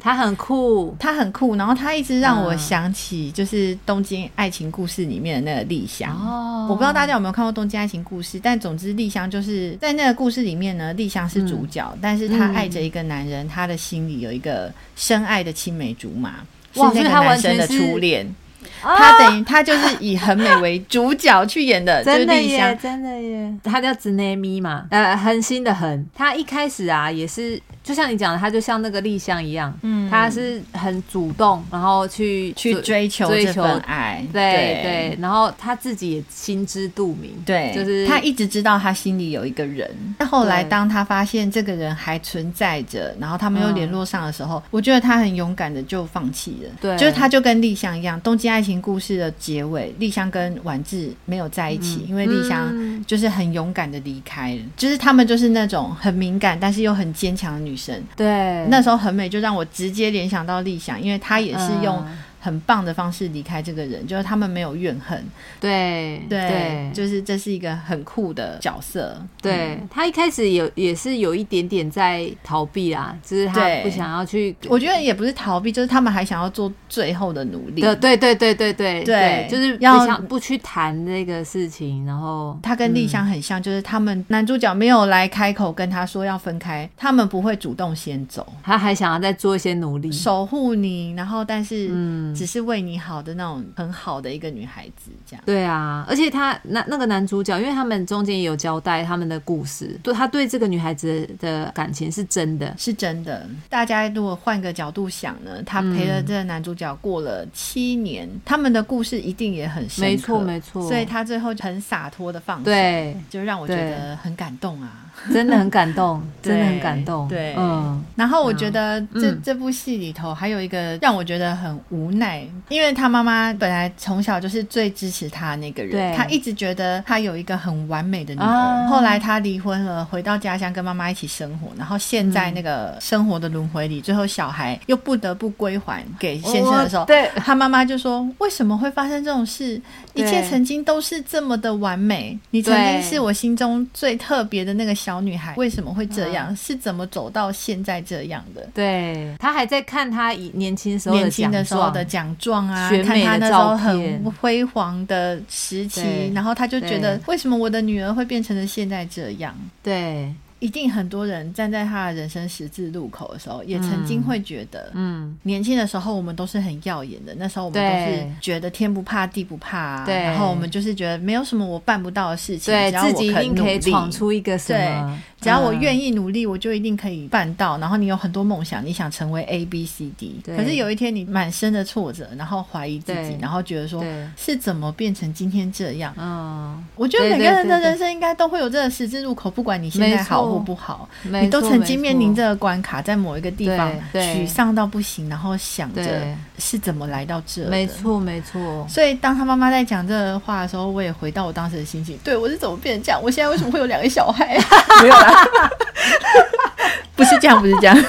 [0.00, 6.10] 他很酷，他很酷，然后他一直让我想起就是《东京爱情故事》里面的那个丽香。
[6.16, 16.36] 哦，我不知道大家有没有看过《东京爱情故事》，但总之丽香就是在那个故事里面呢，丽香是主角，嗯、但是她爱着一个男人，她、嗯、的心里有一个深爱的青梅竹马，
[16.76, 18.34] 哇是那个男生的初恋。
[18.82, 23.54] 他等于他就是以很美为主角去演的， 真的耶，真的耶。
[23.64, 26.06] 他叫紫内咪嘛，呃，恒心的恒。
[26.14, 35.18] 他一开始啊，也是就像你讲的，他就像那个立香一样，嗯，他是很主动，然后去去追求追求爱，对对。
[35.20, 39.90] 然后他自己也心知肚明，对，就是他一直知道他心里有一个人。
[40.18, 46.70] 但后来当他发现这个人还存在着，然后他们又联络上的时候，我觉得他很勇敢的就放弃了。
[46.80, 48.80] 对，就是他就跟立香一样，东京爱情。
[48.80, 54.60] 故事的结尾，丽香跟婉志没有在一起，嗯、因为丽香就是很勇敢的离开了。
[54.62, 58.02] 嗯、就是他们就是那种很敏感，但是又很坚强的女生。
[58.16, 62.02] 对，那时候很美，就让我直接联想到丽香，因为她也是用
[62.40, 65.22] 很棒的方式离开这个人，就是他们没有怨恨。
[65.60, 69.16] 对对，对就是这是一个很酷的角色。
[69.42, 74.56] 对、嗯、他一开始有也是有一点点在逃避啊，就是他不想要去。
[74.68, 77.82] 我觉得也不是逃避，就是他们还想要做最后的努力。
[77.82, 82.04] 对对对对对对对，就是不想不去谈这个事情。
[82.06, 95.42] 然后他跟丽香很像，嗯、就是他们男主角没有来开口跟他说要分开，他们不会主动先走，他还想要再做一些努力守护你，然后但是只是为你好的那种很好的一个女孩子，这样。
[95.46, 103.46] 对啊，而且他那那个男主角，因为他们中间也有交代他们的故事，对，他对这个女孩子的感情是真的，是真的。
[103.68, 110.88] 大家如果换个角度想呢，他陪了这个男主角过了七年，嗯、他们的故事一定也很深刻，没错没错。
[110.88, 115.06] 所以他最后很洒脱的放手，对，就让我觉得很感动啊。
[115.32, 117.28] 真的很感动，真的很感动。
[117.28, 118.02] 对，嗯。
[118.16, 128.46] 然后我觉得这、嗯、这部戏里头还有一个让我觉得很无奈，因为他妈妈本来从小就是最支持他那个人，对他一直觉得他有一个很完美的女儿。
[128.46, 139.80] 啊、后来他离婚了，回到家乡跟妈妈一起生活，然后现在那个生活的轮回里，最后小孩又不得不归还给先生的时候，对，他妈妈就说：“为什么会发生这种事？
[140.14, 146.52] 一切曾经都是这么的完美，你曾经是我心中最特别的那个小。”小女孩为什么会这样？
[146.52, 148.68] 嗯、是怎么走到现在这样的？
[148.72, 159.52] 对，他还在看他以年轻时候年轻的时候的奖状啊，看他那时候很辉煌的时期，然后他就觉得，为什么我的女儿会变成了现在这样？
[159.82, 160.32] 对。
[160.60, 175.18] 一定很多人站在他的人生十字路口的时候，也曾经会觉得，嗯，年轻的时候我们都是很耀眼的，那时候我们都是觉得天不怕地不怕啊，对，然后我们就是觉得没有什么我办不到的事情，对，只要我肯努力，自己一定可以闯出一个什么。
[175.40, 177.78] 只要我愿意努力，我就一定可以办到。
[177.78, 184.04] 然后你有很多梦想，你想成为 A B C D，可是有一天你满身的挫折，然后怀疑自己，然后觉得说
[184.36, 186.14] 是怎么变成今天这样？
[186.18, 196.22] 嗯，我觉得每个人的人生应该都会有这个十字路口，不管你现在好或不好，你都曾经面临这个关卡，在某一个地方沮丧到不行，然后想着
[196.58, 197.66] 是怎么来到这。
[197.68, 198.86] 没错，没错。
[198.88, 203.22] 所以当他妈妈在讲这话的时候，我也回到我当时的心情，对，我是怎么变成这样？
[203.22, 204.58] 我现在为什么会有两个小孩？
[205.02, 205.29] 没有啦。
[207.16, 207.96] 不是这样，不是这样。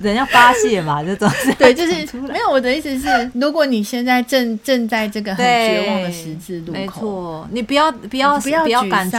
[0.00, 2.50] 人要发泄嘛，这种对，就是没有。
[2.50, 9.18] 我的意思是，如果你现在正正在这个很绝望的十字路口，没错，你不要不要不要，不要感觉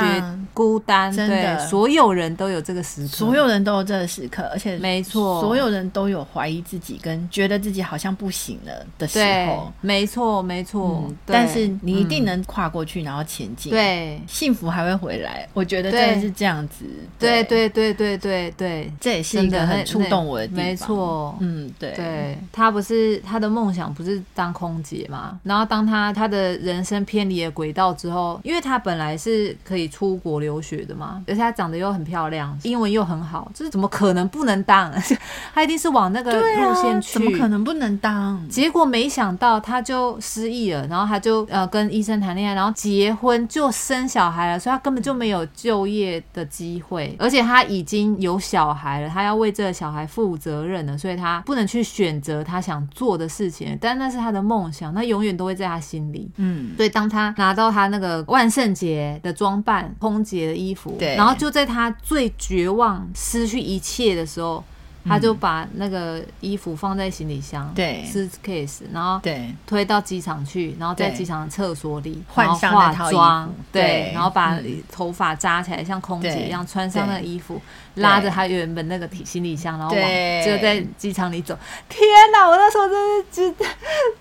[0.61, 11.03] 孤单，真的，所有人都有这个时刻，所有人都有这个时刻，而且没错，所有人都有怀疑自己跟觉得自己好像不行了的时候，没错没错。
[11.25, 15.47] 但是你一定能跨过去，然后前进，对，幸福还会回来。
[15.53, 16.85] 我觉得真的是这样子，
[17.17, 20.63] 对对对对对对，这也是一个很触动我的地方。
[20.63, 25.39] 没错，嗯，对，对，他不是他的梦想不是当空姐嘛？
[25.43, 34.91] 然后当他他的人生偏离了轨道之后，因为他本来是可以出国留学的嘛，而且她长得又很漂亮，英文又很好，就是怎么可能不能当？
[35.53, 38.41] 他一定是往那个路线去，怎么可能不能当？
[38.49, 56.31] 结果没想到他就失忆了，然后他就呃跟医生谈恋爱，然后结婚就生小孩了，所以他根本就没有就业的机会，而且他已经有小孩了，他要为这个小孩负责任了，所以他不能去选择他想做的事情，但那是他的梦想，那永远都会在他心里。
[56.37, 64.63] 嗯，所以当他拿到他那个万圣节的装扮、空姐的衣服，对，然后就在他最绝望、失去一切的时候。
[65.03, 69.51] 他就把那个衣服放在行李箱，对，suitcase，然后对。
[69.65, 74.59] 推到机场去，然后在机场的厕所里换上化妆，对，然后把
[74.91, 77.59] 头发扎起来像空姐一样穿上那个衣服，
[77.95, 80.03] 拉着他原本那个行李箱，然后往
[80.45, 81.57] 就在机场里走。
[81.89, 83.51] 天哪，我那时候真是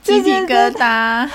[0.00, 1.28] 鸡鸡皮疙瘩。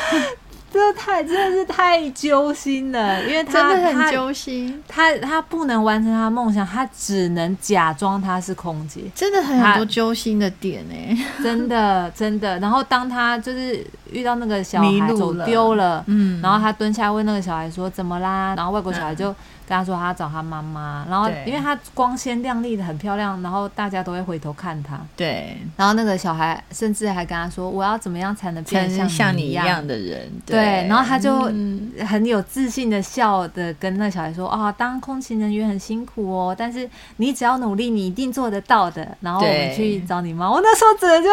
[0.76, 4.84] 这太真的是太揪心了，因为他真的很揪心。
[4.88, 11.26] 他他，他不能完成他梦想，他只能假装他是空姐，真的很多揪心的点呢。
[11.42, 12.60] 真的真的。
[12.60, 18.54] 然后当他就是遇到那个小孩走丢了，嗯，然后他蹲下问那个小孩说怎么啦？
[18.58, 19.34] 然后外国小孩就。
[19.68, 25.00] 跟他说他找他妈妈，然后因为他光鲜亮丽的很漂亮，然后大家都会回头看他。
[25.16, 31.44] 对，然后那个小孩甚至还跟他说：“我要怎么样才能变成像你一样的人？”对，然后他就
[32.06, 40.50] 很有自信的笑的跟那小孩说：“啊，当空勤人员很辛苦哦，但是你只要努力，你一定做得到的。”然后我们去找你妈。
[40.50, 41.30] 我那时候真的就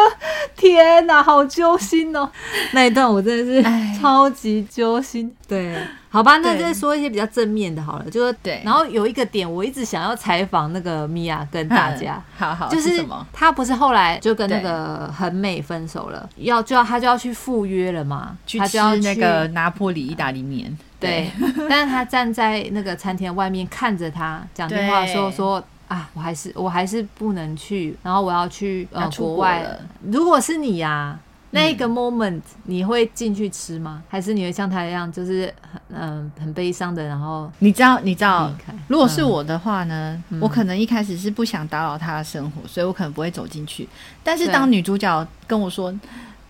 [0.55, 2.29] 天哪，好揪心哦！
[2.71, 5.33] 那一段我真的是超级揪心。
[5.47, 5.77] 对，
[6.13, 8.61] 好吧，那再说一些比较正面的，好了，就是对。
[8.63, 13.03] 然后有一个点，我一直想要采访那个米娅跟大家，好好，就是？
[13.33, 20.77] 他不是后来就跟那个很美分手了，要就要他就要去赴约了嘛，他就要那个拿破里意大利面。
[20.99, 21.31] 对，
[21.67, 25.63] 但是他站在那个餐厅外面看着他讲电话的时候说。
[25.89, 29.63] 啊，我还是我还是不能去，然后我要去呃国外。
[30.09, 31.19] 如果是你呀、啊，
[31.53, 34.03] 那一个 moment、嗯、你会进去吃吗？
[34.09, 37.03] 还是你会像他一样，就是很嗯、呃、很悲伤的？
[37.05, 38.51] 然后你知道你知道，
[38.87, 43.87] 如果是我的话呢，嗯、我可能一开始是不想打扰他的生活，所以我可能不会走进去。
[44.23, 45.93] 但是当女主角跟我说。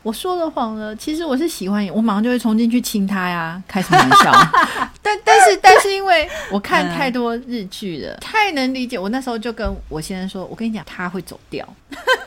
[0.04, 4.32] 我说了谎了，其实我是喜欢你，我马上就会冲进去亲他呀，开什么玩笑？
[5.02, 9.00] 但但是但是因为我看太多日剧了，嗯、太能理解。
[9.00, 11.68] 我那时候就跟我先生说，我跟你讲，他会走掉。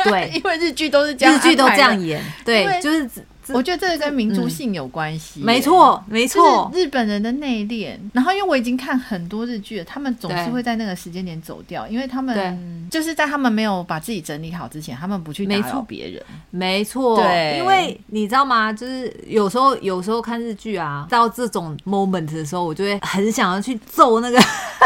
[0.04, 2.22] 对， 因为日剧都是这样，日剧都这样演。
[2.44, 3.08] 对，就是。
[3.54, 5.40] 我觉得这个跟民族性有关系。
[5.40, 6.70] 没错，没错。
[6.74, 16.22] 日本人的内敛，然后因为我已经看很多日剧了，他们总是会在那个时间点走掉，因为他们就是在他们没有把自己整理好之前，他们不去打扰别人。
[16.50, 18.72] 没错，对，因为你知道吗？
[18.72, 24.38] 就是有时候，有时候看日剧啊，到这种 moment 的时候，我就会很想要去揍那个。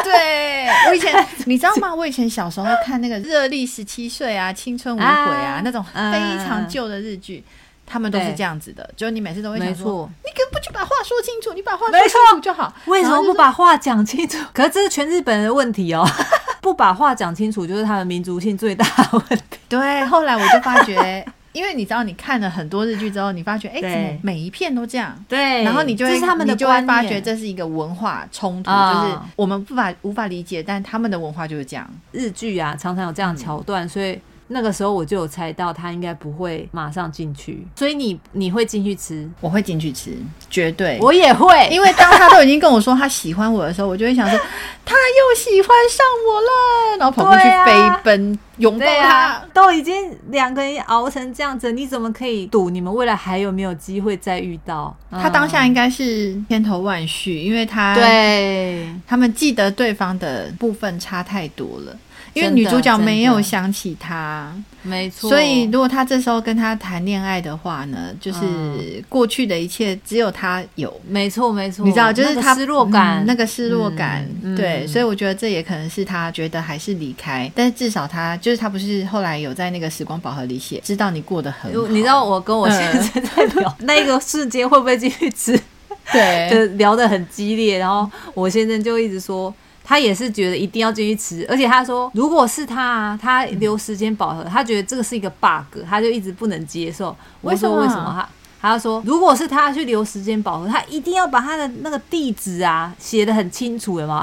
[0.02, 1.94] 对， 我以前你知道吗？
[1.94, 7.42] 我以前小时候看那个《热力十七岁》啊，《青春无悔》啊，那种非常旧的日剧。
[7.90, 12.72] 他们都是这样子的，就是你每次都会想说，错你可不去把话说清楚，你把话说清楚就好。
[12.86, 14.38] 为什么不把话讲清楚？
[14.54, 16.06] 可是这是全日本人的问题哦，
[16.62, 19.58] 不把话讲清楚就是他们民族性最大的问题。
[19.68, 25.12] 对，后来我就发觉，因为你知道，你看了很多日剧之后，你发觉，哎、欸，怎么每一片都这样？
[25.28, 31.90] 对，然后你就会，他们的你就会发觉这是一个文化冲突，嗯、就是我们不法无法理解，但他们的文化就是这样。
[32.12, 34.20] 日剧啊，常常有这样桥段，所以。
[34.52, 39.28] 那个时候我就有猜到他应该不会马上进去，所以你你会进去吃？
[39.40, 40.10] 我会进去吃，
[40.50, 40.98] 绝对。
[41.00, 44.36] 我也会，因为当他都已经跟我说他喜欢我的时候，我就会想说
[44.84, 49.40] 他又喜欢上我了，然后跑过去飞奔拥抱他。
[49.54, 54.96] 都已经两个人熬成这样子，你怎么可以赌你们未来还有没有机会再遇到？
[55.10, 61.96] 嗯、他当下应该是千头万绪，因为他对他们记得对方的部分差太多了。
[62.34, 64.52] 因为女主角没有想起他，
[64.82, 65.28] 没错。
[65.28, 71.84] 所以如果他这时候跟他谈恋爱的话呢，就是过去的一切只有他有，没错没错。
[71.84, 74.26] 你知道，就是他失落感，那个失落感，
[74.56, 74.86] 对。
[74.86, 81.88] 所以我觉得这也可能是他觉得还是离开，但是至少他就是他不是后来有在那个时光宝盒里写，知道你过得很好。
[81.88, 85.60] 你知道我跟我先生在聊那个瞬间会不会继续吃？
[86.12, 89.52] 对， 就聊得很激烈，然后我先生就一直说。
[89.82, 97.16] 他也是觉得一定要继续吃，而且他说，如果是他啊，他留时间饱和，他觉得这个是一个 bug，他就一直不能接受。
[97.40, 98.28] 我说为什么他？
[98.62, 104.22] 他说，如果是他去留时间饱和，他一定要把他的那个地址啊写的很清楚的嘛，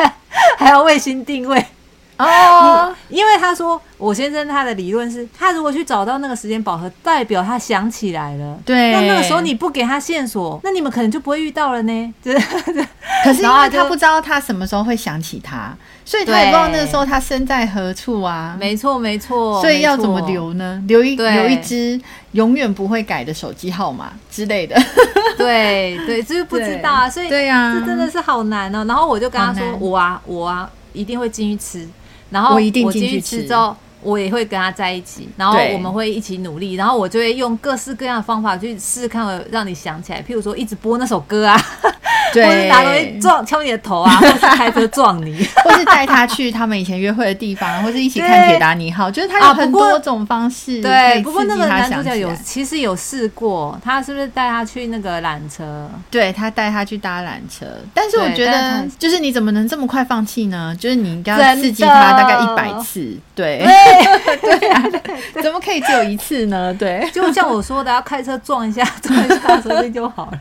[0.58, 1.64] 还要卫星定位。
[2.18, 8.58] 哦，因为他说，我先生他的理论是，他如果去找到那个时间宝盒，代表他想起来了。
[8.64, 12.14] 对，那那个时候你不给他线索，那你们可能就不会遇到了呢。
[12.20, 12.38] 就是，
[13.24, 15.72] 可是因为他不知道他什么时候会想起他，
[16.04, 18.56] 所以他也不知道那个时候他身在何处啊。
[18.58, 19.60] 没错，没错。
[19.60, 20.82] 所以要怎么留呢？
[20.88, 22.00] 留一留一支
[22.32, 24.76] 永远不会改的手机号码之类的。
[25.36, 27.08] 对 对，就是不知道啊。
[27.08, 28.84] 所以对呀，这真的是好难哦。
[28.86, 31.88] 然后我就跟他说，我啊，我啊，一定会进去吃。
[32.30, 40.22] 然后我一定进去吃之后，我也会跟他在一起，然后我们会一起努力，然后我就会用各式各样的方法去试试看，让你想起来。
[40.22, 41.60] 譬如说，一直播那首歌啊。
[42.32, 50.80] 对，或是拿东西撞敲你的头啊， 或是开车撞你， 或是带他去他们以前约会的地方，或是一起看《铁达尼号》，就是他有很多种方式。
[50.82, 55.88] 对，不过那个男主角有其实有试过，他是不是带他去那个缆车？
[56.10, 60.76] 对，他带他去搭缆车，但是我觉得，就是你怎么能这么快放弃呢？
[60.78, 63.58] 就是你应该要刺激他大概一百次，对，
[64.40, 64.82] 对 啊，
[65.42, 66.72] 怎么可以只有一次呢？
[66.74, 70.38] 对，就像我说的，要开车撞一下，撞一下说不定就好了。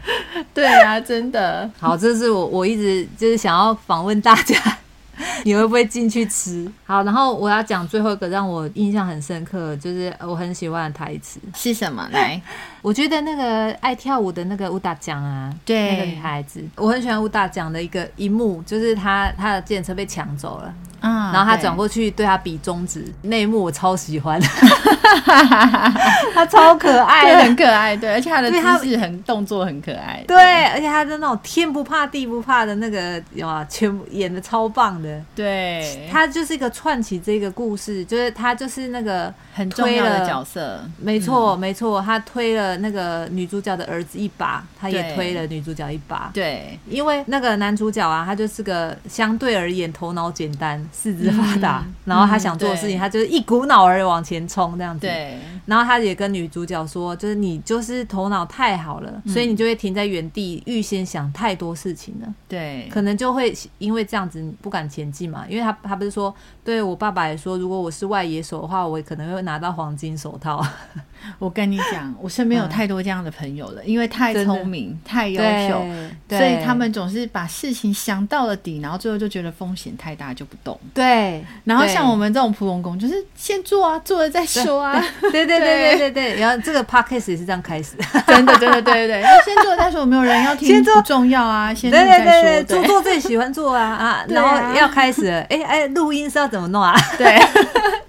[0.53, 1.69] 对啊，真的。
[1.79, 4.55] 好，这是我我一直就是想要访问大家，
[5.45, 6.69] 你会不会进去吃？
[6.85, 12.07] 好，然后我要讲最后一个让我印象很深刻，就是我很喜欢的台词是什么？
[12.11, 12.41] 来，
[12.81, 24.39] 我觉得那个爱跳舞的那个武大奖啊，对，那个女孩子，我很喜欢武大奖的一个一幕，就是她她的自行车被抢走了，啊，然后他转过去对他比中指，那一幕我超喜欢，
[26.33, 50.77] 他超可爱，很可爱，对，而且他的姿势很动作很可爱，对，而且他的那种天不怕地不怕的那个，有啊，全部演的超棒的，对，他就是一个串起这个故事，就是他就是那个很重要的角色，没错没错，他推了那个女主角的儿子一把，他也推了女主角一把，对，因为那个男主角啊，他就是个相对而言头脑简单。
[50.91, 55.01] 四肢发达，嗯、然后他想做的事情，嗯、他就是一股脑儿往前冲这样子。
[55.05, 62.33] 对，然后他也跟女主角说，就是你就是头脑太好了，嗯、所以你就会停在原地，预先想太多事情了。
[62.47, 65.45] 对，可能就会因为这样子不敢前进嘛。
[65.47, 70.65] 因为他他不是说，对我爸爸也说，如果我是外野手的话，我可能会拿到黄金手套。
[71.39, 75.85] 我跟你讲，我身边有太多这样的朋友了，嗯、因为太聪明、太优秀，
[76.29, 80.79] 所以他们总是把事情想到了底，然后最后就觉得风险太大就不动。
[80.93, 85.03] 对，然后像我们这种普通工，就是先做啊，做了再说啊。
[85.31, 87.95] 对对 对对对对，然后这个 podcast 也是这样开始，
[88.27, 92.63] 真的真的对对对， 先做再说，没有人要听，不重要啊，先做再说。
[92.63, 96.95] 做做自己喜欢做啊 啊，然后要开始了，哎哎，录音是要怎么弄啊？
[97.17, 97.39] 对，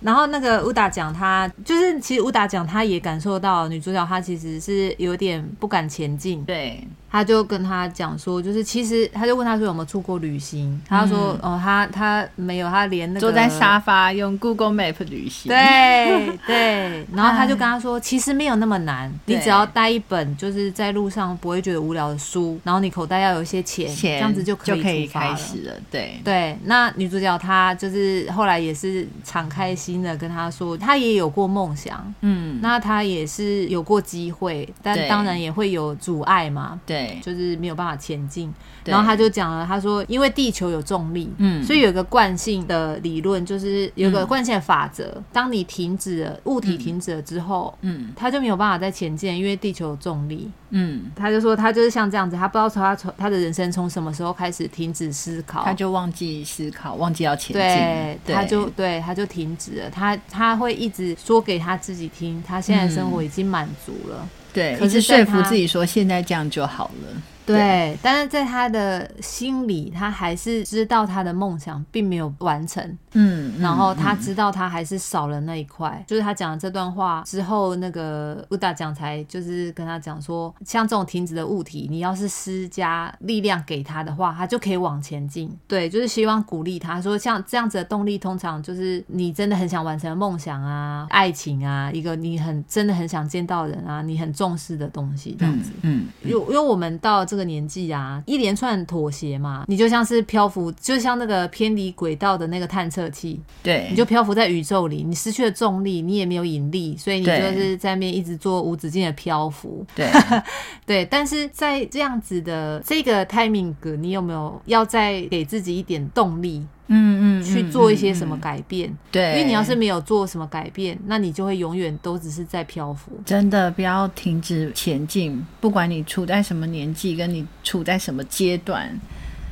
[0.01, 6.83] 然后那个乌达讲他就是，其实乌达讲他也感受到女主角她其实只是有点不敢前进，对。
[7.11, 25.75] 他就跟他讲说，就是其实他就问他说有没有出过旅行，他说哦，他他没有，他连那个坐在沙发用 Google Map 旅行，对对，然后他就跟他说，其实没有那么难，你只要带一本就是在路上不会觉得无聊的书，然后你口袋要有一些钱，这样子就可以可以开始了。
[25.91, 26.21] 对。
[26.25, 36.98] 对，那女主角她就是后来也是敞开心的跟他说，她也有过梦想，嗯，那她也是有过机会，但当然也会有阻碍嘛，对。
[37.07, 38.53] 对，就是没有办法前进。
[38.85, 45.13] 然后他就讲了，他说，因为地球有重力，嗯，所以有个惯性的理论，就是有个惯性的法则。
[45.17, 50.51] 嗯、当你停止了，物体停止了之后，嗯，他就没有办法再前进，因为地球有重力。
[50.71, 59.91] 嗯，他就说他就是像这样子，他不知道从他从他的人生从什么时候开始停止思考，他就忘记思考，忘记要前进，对，对他就对他就停止了。
[59.91, 64.17] 他他会一直说给他自己听，他现在生活已经满足了。
[64.23, 67.23] 嗯对，可是说服自己说现在这样就好了。
[67.47, 72.99] 对，对，但是在他的心里，他还是知道他的梦想并没有完成。
[73.13, 75.97] 嗯，然后他知道他还是少了那一块。
[76.01, 85.55] 嗯、就是他讲了这段话之后，那个乌达讲才就是跟他讲说，像这种停止的物体，你要是施加力量给他的话，他就可以往前进。
[85.69, 95.71] 对，就是希望鼓励他说，像这样子的动力，通常就是你真的很想完成的梦想啊、爱情啊，一个你很真的很想见到人啊，你很重视的东西，这样子。
[95.83, 97.29] 嗯，因、嗯、因为我们到。
[97.29, 110.09] 这个年纪啊，一连串妥协嘛，你就像是漂浮，就像那个偏离轨道的那个探测器，对，你就漂浮在宇宙里，你失去了重力，你也没有引力，所以你就是在那边一直做无止境的漂浮，对，
[110.87, 111.05] 对。
[111.05, 116.67] 但是在这样子的这个 timing，你有没有要再给自己一点动力？
[116.91, 118.91] 嗯嗯，去做一些什么改变？
[119.13, 123.13] 对，因为你要是没有做什么改变，那你就会永远都只是在漂浮。
[123.27, 128.99] 真的，不要停止前进，不管你处在什么年纪，跟你处在什么阶段。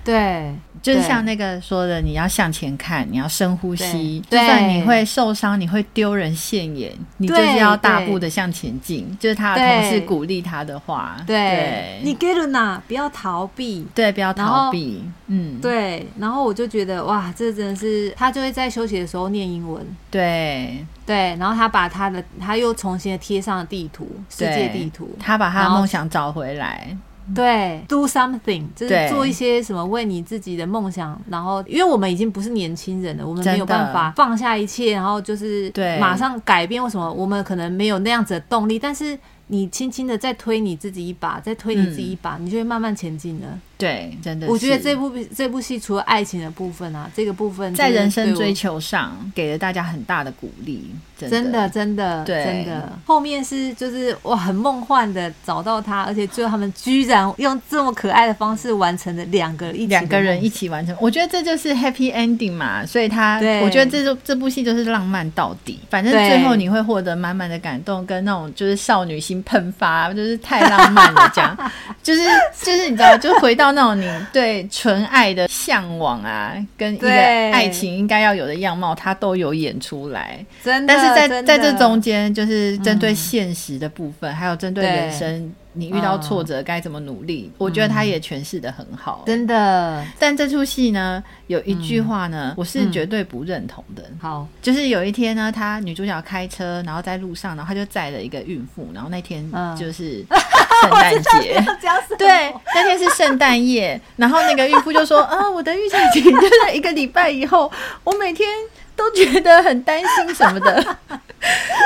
[0.07, 0.54] 对。
[0.82, 4.22] 就是像那个说的，你要向前看，你要深呼吸。
[4.30, 9.16] 就算你会受伤，你会丢人现眼，你就是要大步的向前进。
[9.18, 11.16] 就是他的同事鼓励他的话。
[11.26, 12.80] 对，你给了哪？
[12.86, 13.84] 不要逃避。
[13.96, 15.02] 对，不要逃避。
[15.26, 16.07] 嗯，对。
[16.20, 19.84] 然后我就觉得哇，这真的是他就会在休息的时候念英文。
[20.09, 25.16] 对对，然后他把他的他又重新的贴上了地图，世界地图。
[25.18, 26.96] 他把他的梦想找回来。
[27.35, 31.20] 对，do something，就是做一些什么为你自己的梦想。
[31.29, 36.83] 然后，因为我们已经不是年轻人了，我们没有办法放下一切，然后就是马上改变。
[36.83, 38.79] 为什么我们可能没有那样子的动力？
[38.79, 39.18] 但是
[39.49, 43.59] 你轻轻的再推你自己一把，再推你自己一把，你就会慢慢前进了。
[43.79, 52.99] 对，真的，我觉得这部这部戏除了爱情的部分啊，这个部分在人生追求上给了大家很大的鼓励，真的，真的，对，真的。
[53.05, 62.87] 后面是就是哇，很梦幻的找到他，而且最后他们居然用这么可爱的方式完成了两个一两个人一起完成，我觉得这就是 happy ending 嘛。
[62.87, 71.55] 所以他，我觉得这就这部戏就是浪漫到底，反正最后你会获得满满的感动跟那种就是少女心喷发，就是太浪漫了，这样，
[72.03, 72.22] 就是
[72.62, 73.66] 就是你知道，就回到。
[73.67, 80.45] 到那种你对纯爱的向往啊，跟一个爱情应该要有的样貌，他都有演出来。
[80.62, 85.53] 真的，但是在在这中间，就是针对现实的部分，嗯、还有针对人生。
[85.79, 87.51] 你遇到挫折该怎么努力？
[87.53, 90.03] 嗯、我觉得他也诠释的很好，真的。
[90.19, 94.03] 但这出戏呢，有一句话呢，嗯、我是绝对不认同的。
[94.19, 99.47] 好、嗯，就是有一天呢，他女主角开车，然后在路上，然后他就载了一个孕妇，然后那天
[99.79, 100.25] 就是
[100.81, 100.91] 圣
[101.22, 106.33] 诞节， 嗯、对，那天是圣诞夜，然后那个孕妇就说：“啊，我的预产期就
[106.64, 107.70] 在一个礼拜以后，
[108.05, 108.49] 我每天
[108.95, 110.74] 都觉得很担心什么的。”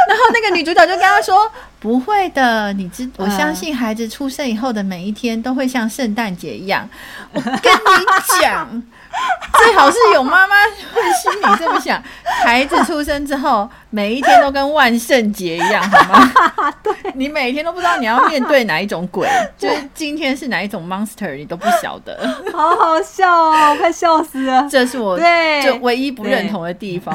[0.08, 6.88] 然后那个女主角就跟他说：“不会的，你知我相信孩子出生以后的每一天都会像圣诞节一样。
[7.32, 8.82] 我跟你讲，
[9.62, 10.54] 最好是有妈妈
[10.94, 12.02] 会心里这么想：
[12.44, 16.72] 孩子出生之后，每一天都跟万圣节一样，好吗？
[16.82, 22.18] 对，你每天都不知道你要面对哪一种鬼， 就是今天是哪一种 monster，你都不晓得。
[22.52, 24.66] 好好笑哦，我快笑死了。
[24.70, 27.14] 这是我对就唯一不认同的地方。”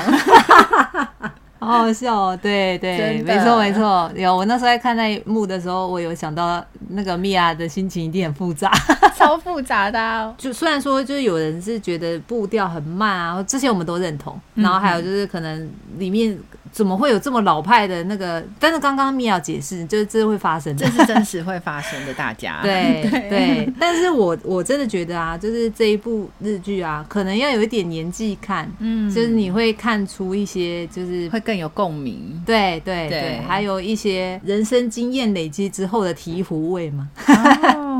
[1.59, 2.39] 好好笑哦！
[2.41, 4.11] 对对，没错没错。
[4.15, 8.71] 有我那时候在看那一幕的时候，我有想到那个米娅的心情一定很复杂，
[9.17, 10.33] 超复杂的啊。
[10.37, 14.39] 就虽然说，就是有人是觉得步调很慢啊，这些我们都认同。
[14.55, 16.37] 然后还有就是可能里面。
[16.76, 18.43] 怎么会有这么老派的那个？
[18.59, 22.59] 但是刚刚米娅解释，就是这会发生的，这是真实会发生的，大家。
[22.63, 23.09] 对。
[23.30, 37.07] 对，但是我我真的觉得啊，就是这一部日剧啊，可能要有一点年纪看，嗯，就是你会看出一些，就是会更有共鸣，对对对，对，还有一些人生经验累积之后的醍醐味嘛。
[37.73, 37.94] 哦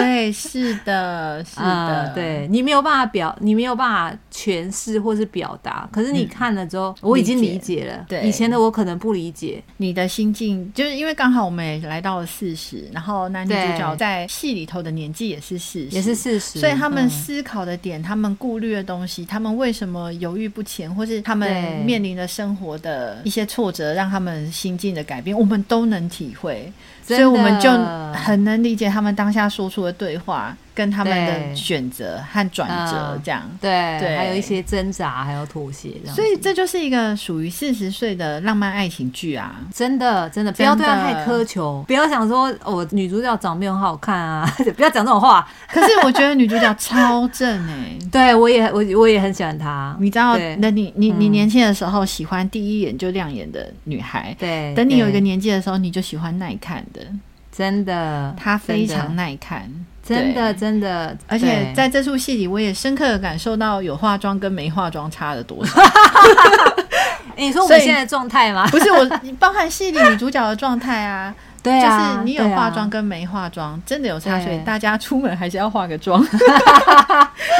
[0.00, 8.04] 对，是的，是的，嗯、对你没有办法表，你没有办法诠释或是表达，可是你看了之后，嗯、我已经理解了。
[8.08, 9.62] 对，以前的我可能不理解。
[9.76, 26.72] 你的心境，就是因为刚好我们也来到了四十，然后男女主角在戏里头的年纪也是四十，也是四十，所以他们思考的点，嗯、他们顾虑的东西，他们为什么犹豫不前，或是他们面临的生活的一些挫折，让他们心境的改变，我们都能体会。
[27.08, 27.70] 所以我们就
[28.12, 30.56] 很能理解他们当下说出的对话。
[30.78, 39.56] 跟他们的选择和转折这样，对、嗯、对，还有一些挣扎，还有妥协，所以这就是一个属于四十岁的浪漫爱情剧啊！
[39.74, 45.48] 真的，真的，不要对他太苛求，不要想说哦，女主角长得很好看啊， 不要讲这种话。
[45.68, 49.96] 可是我觉得女主角超正哎、欸， 对我也我我也很喜欢她。
[49.98, 57.00] 你知道，那你你你年轻的时候喜欢第一眼就亮眼的女孩，对，等你有一个年纪的时候，你就喜欢耐看的，
[57.50, 59.68] 真的，她非常耐看。
[60.08, 65.80] 真的，真的，而且在这出戏里，我也深刻的感受到有化妆跟没化妆差的多少。
[67.36, 68.66] 你说我们现在状态吗？
[68.68, 71.34] 不是我，你包含戏里女主角的状态啊。
[71.62, 76.24] 对啊，就是你有化妆跟没化妆，啊、真的有差，所以大家出门还是要化个妆。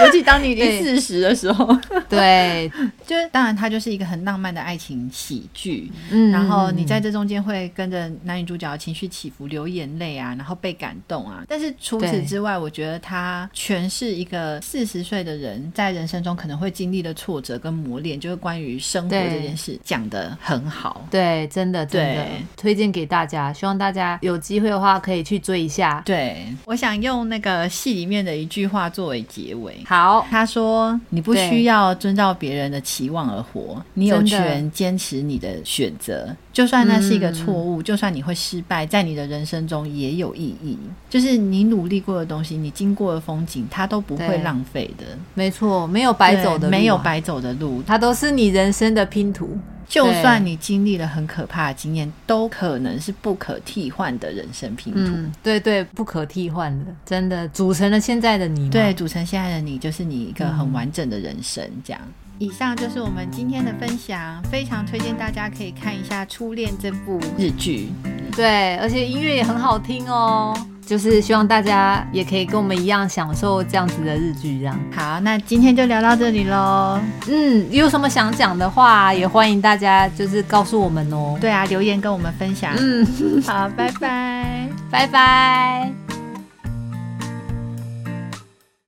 [0.04, 1.76] 尤其当你已经四十的时候，
[2.08, 2.70] 对，
[3.04, 11.42] 就是当然它就是一个很浪漫的爱情喜剧，嗯，然后你在这中间会跟着男女主角的情绪起伏，流眼泪啊，然后被感动啊。
[11.48, 21.04] 但是除此之外，我觉得它全是一个四十岁的人在人生中可能会经历的挫折跟磨练，就是关于生活这件事讲的很好。
[21.10, 22.24] 对，真的，真的。
[22.56, 23.87] 推荐给大家，希望大家。
[23.88, 26.02] 大家有机会的话，可以去追一下。
[26.04, 29.82] 对，我想用那个戏里面的一句话作为结尾。
[29.86, 40.76] 好，他说：“你不需要遵照别人的期望而活，你有权坚持你的选择，就算那是一个错误，嗯、就算你会失败，在你的人生中也有意义。
[41.08, 45.04] 就是你努力过的东西，你经过的风景，它都不会浪费的。
[45.32, 49.56] 没错，没有白走的路、啊，没有白走的路，它都是你人生的拼图。”
[49.88, 55.00] 就算你经历了很可怕的经验，都可能是不可替换的人生拼图。
[55.00, 58.68] 嗯，对对，不可替换的，真的组成了现在的你。
[58.68, 61.64] 对，组成现在的你，就是你一个很完整的人生。
[61.82, 67.88] 这样，嗯，以上就是我们今天的分享，非常推荐大家可以看一下《初恋》这部日剧。
[68.36, 70.54] 对，而且音乐也很好听哦。
[70.88, 74.80] 就是希望大家也可以跟我们一样享受这样子的日剧，这样。
[74.90, 76.98] 好，那今天就聊到这里喽。
[77.28, 81.36] 嗯，有什么想讲的话，也欢迎大家就是告诉我们哦。
[81.38, 82.74] 对啊，留言跟我们分享。
[82.78, 83.06] 嗯，
[83.46, 86.07] 好，拜拜，拜拜。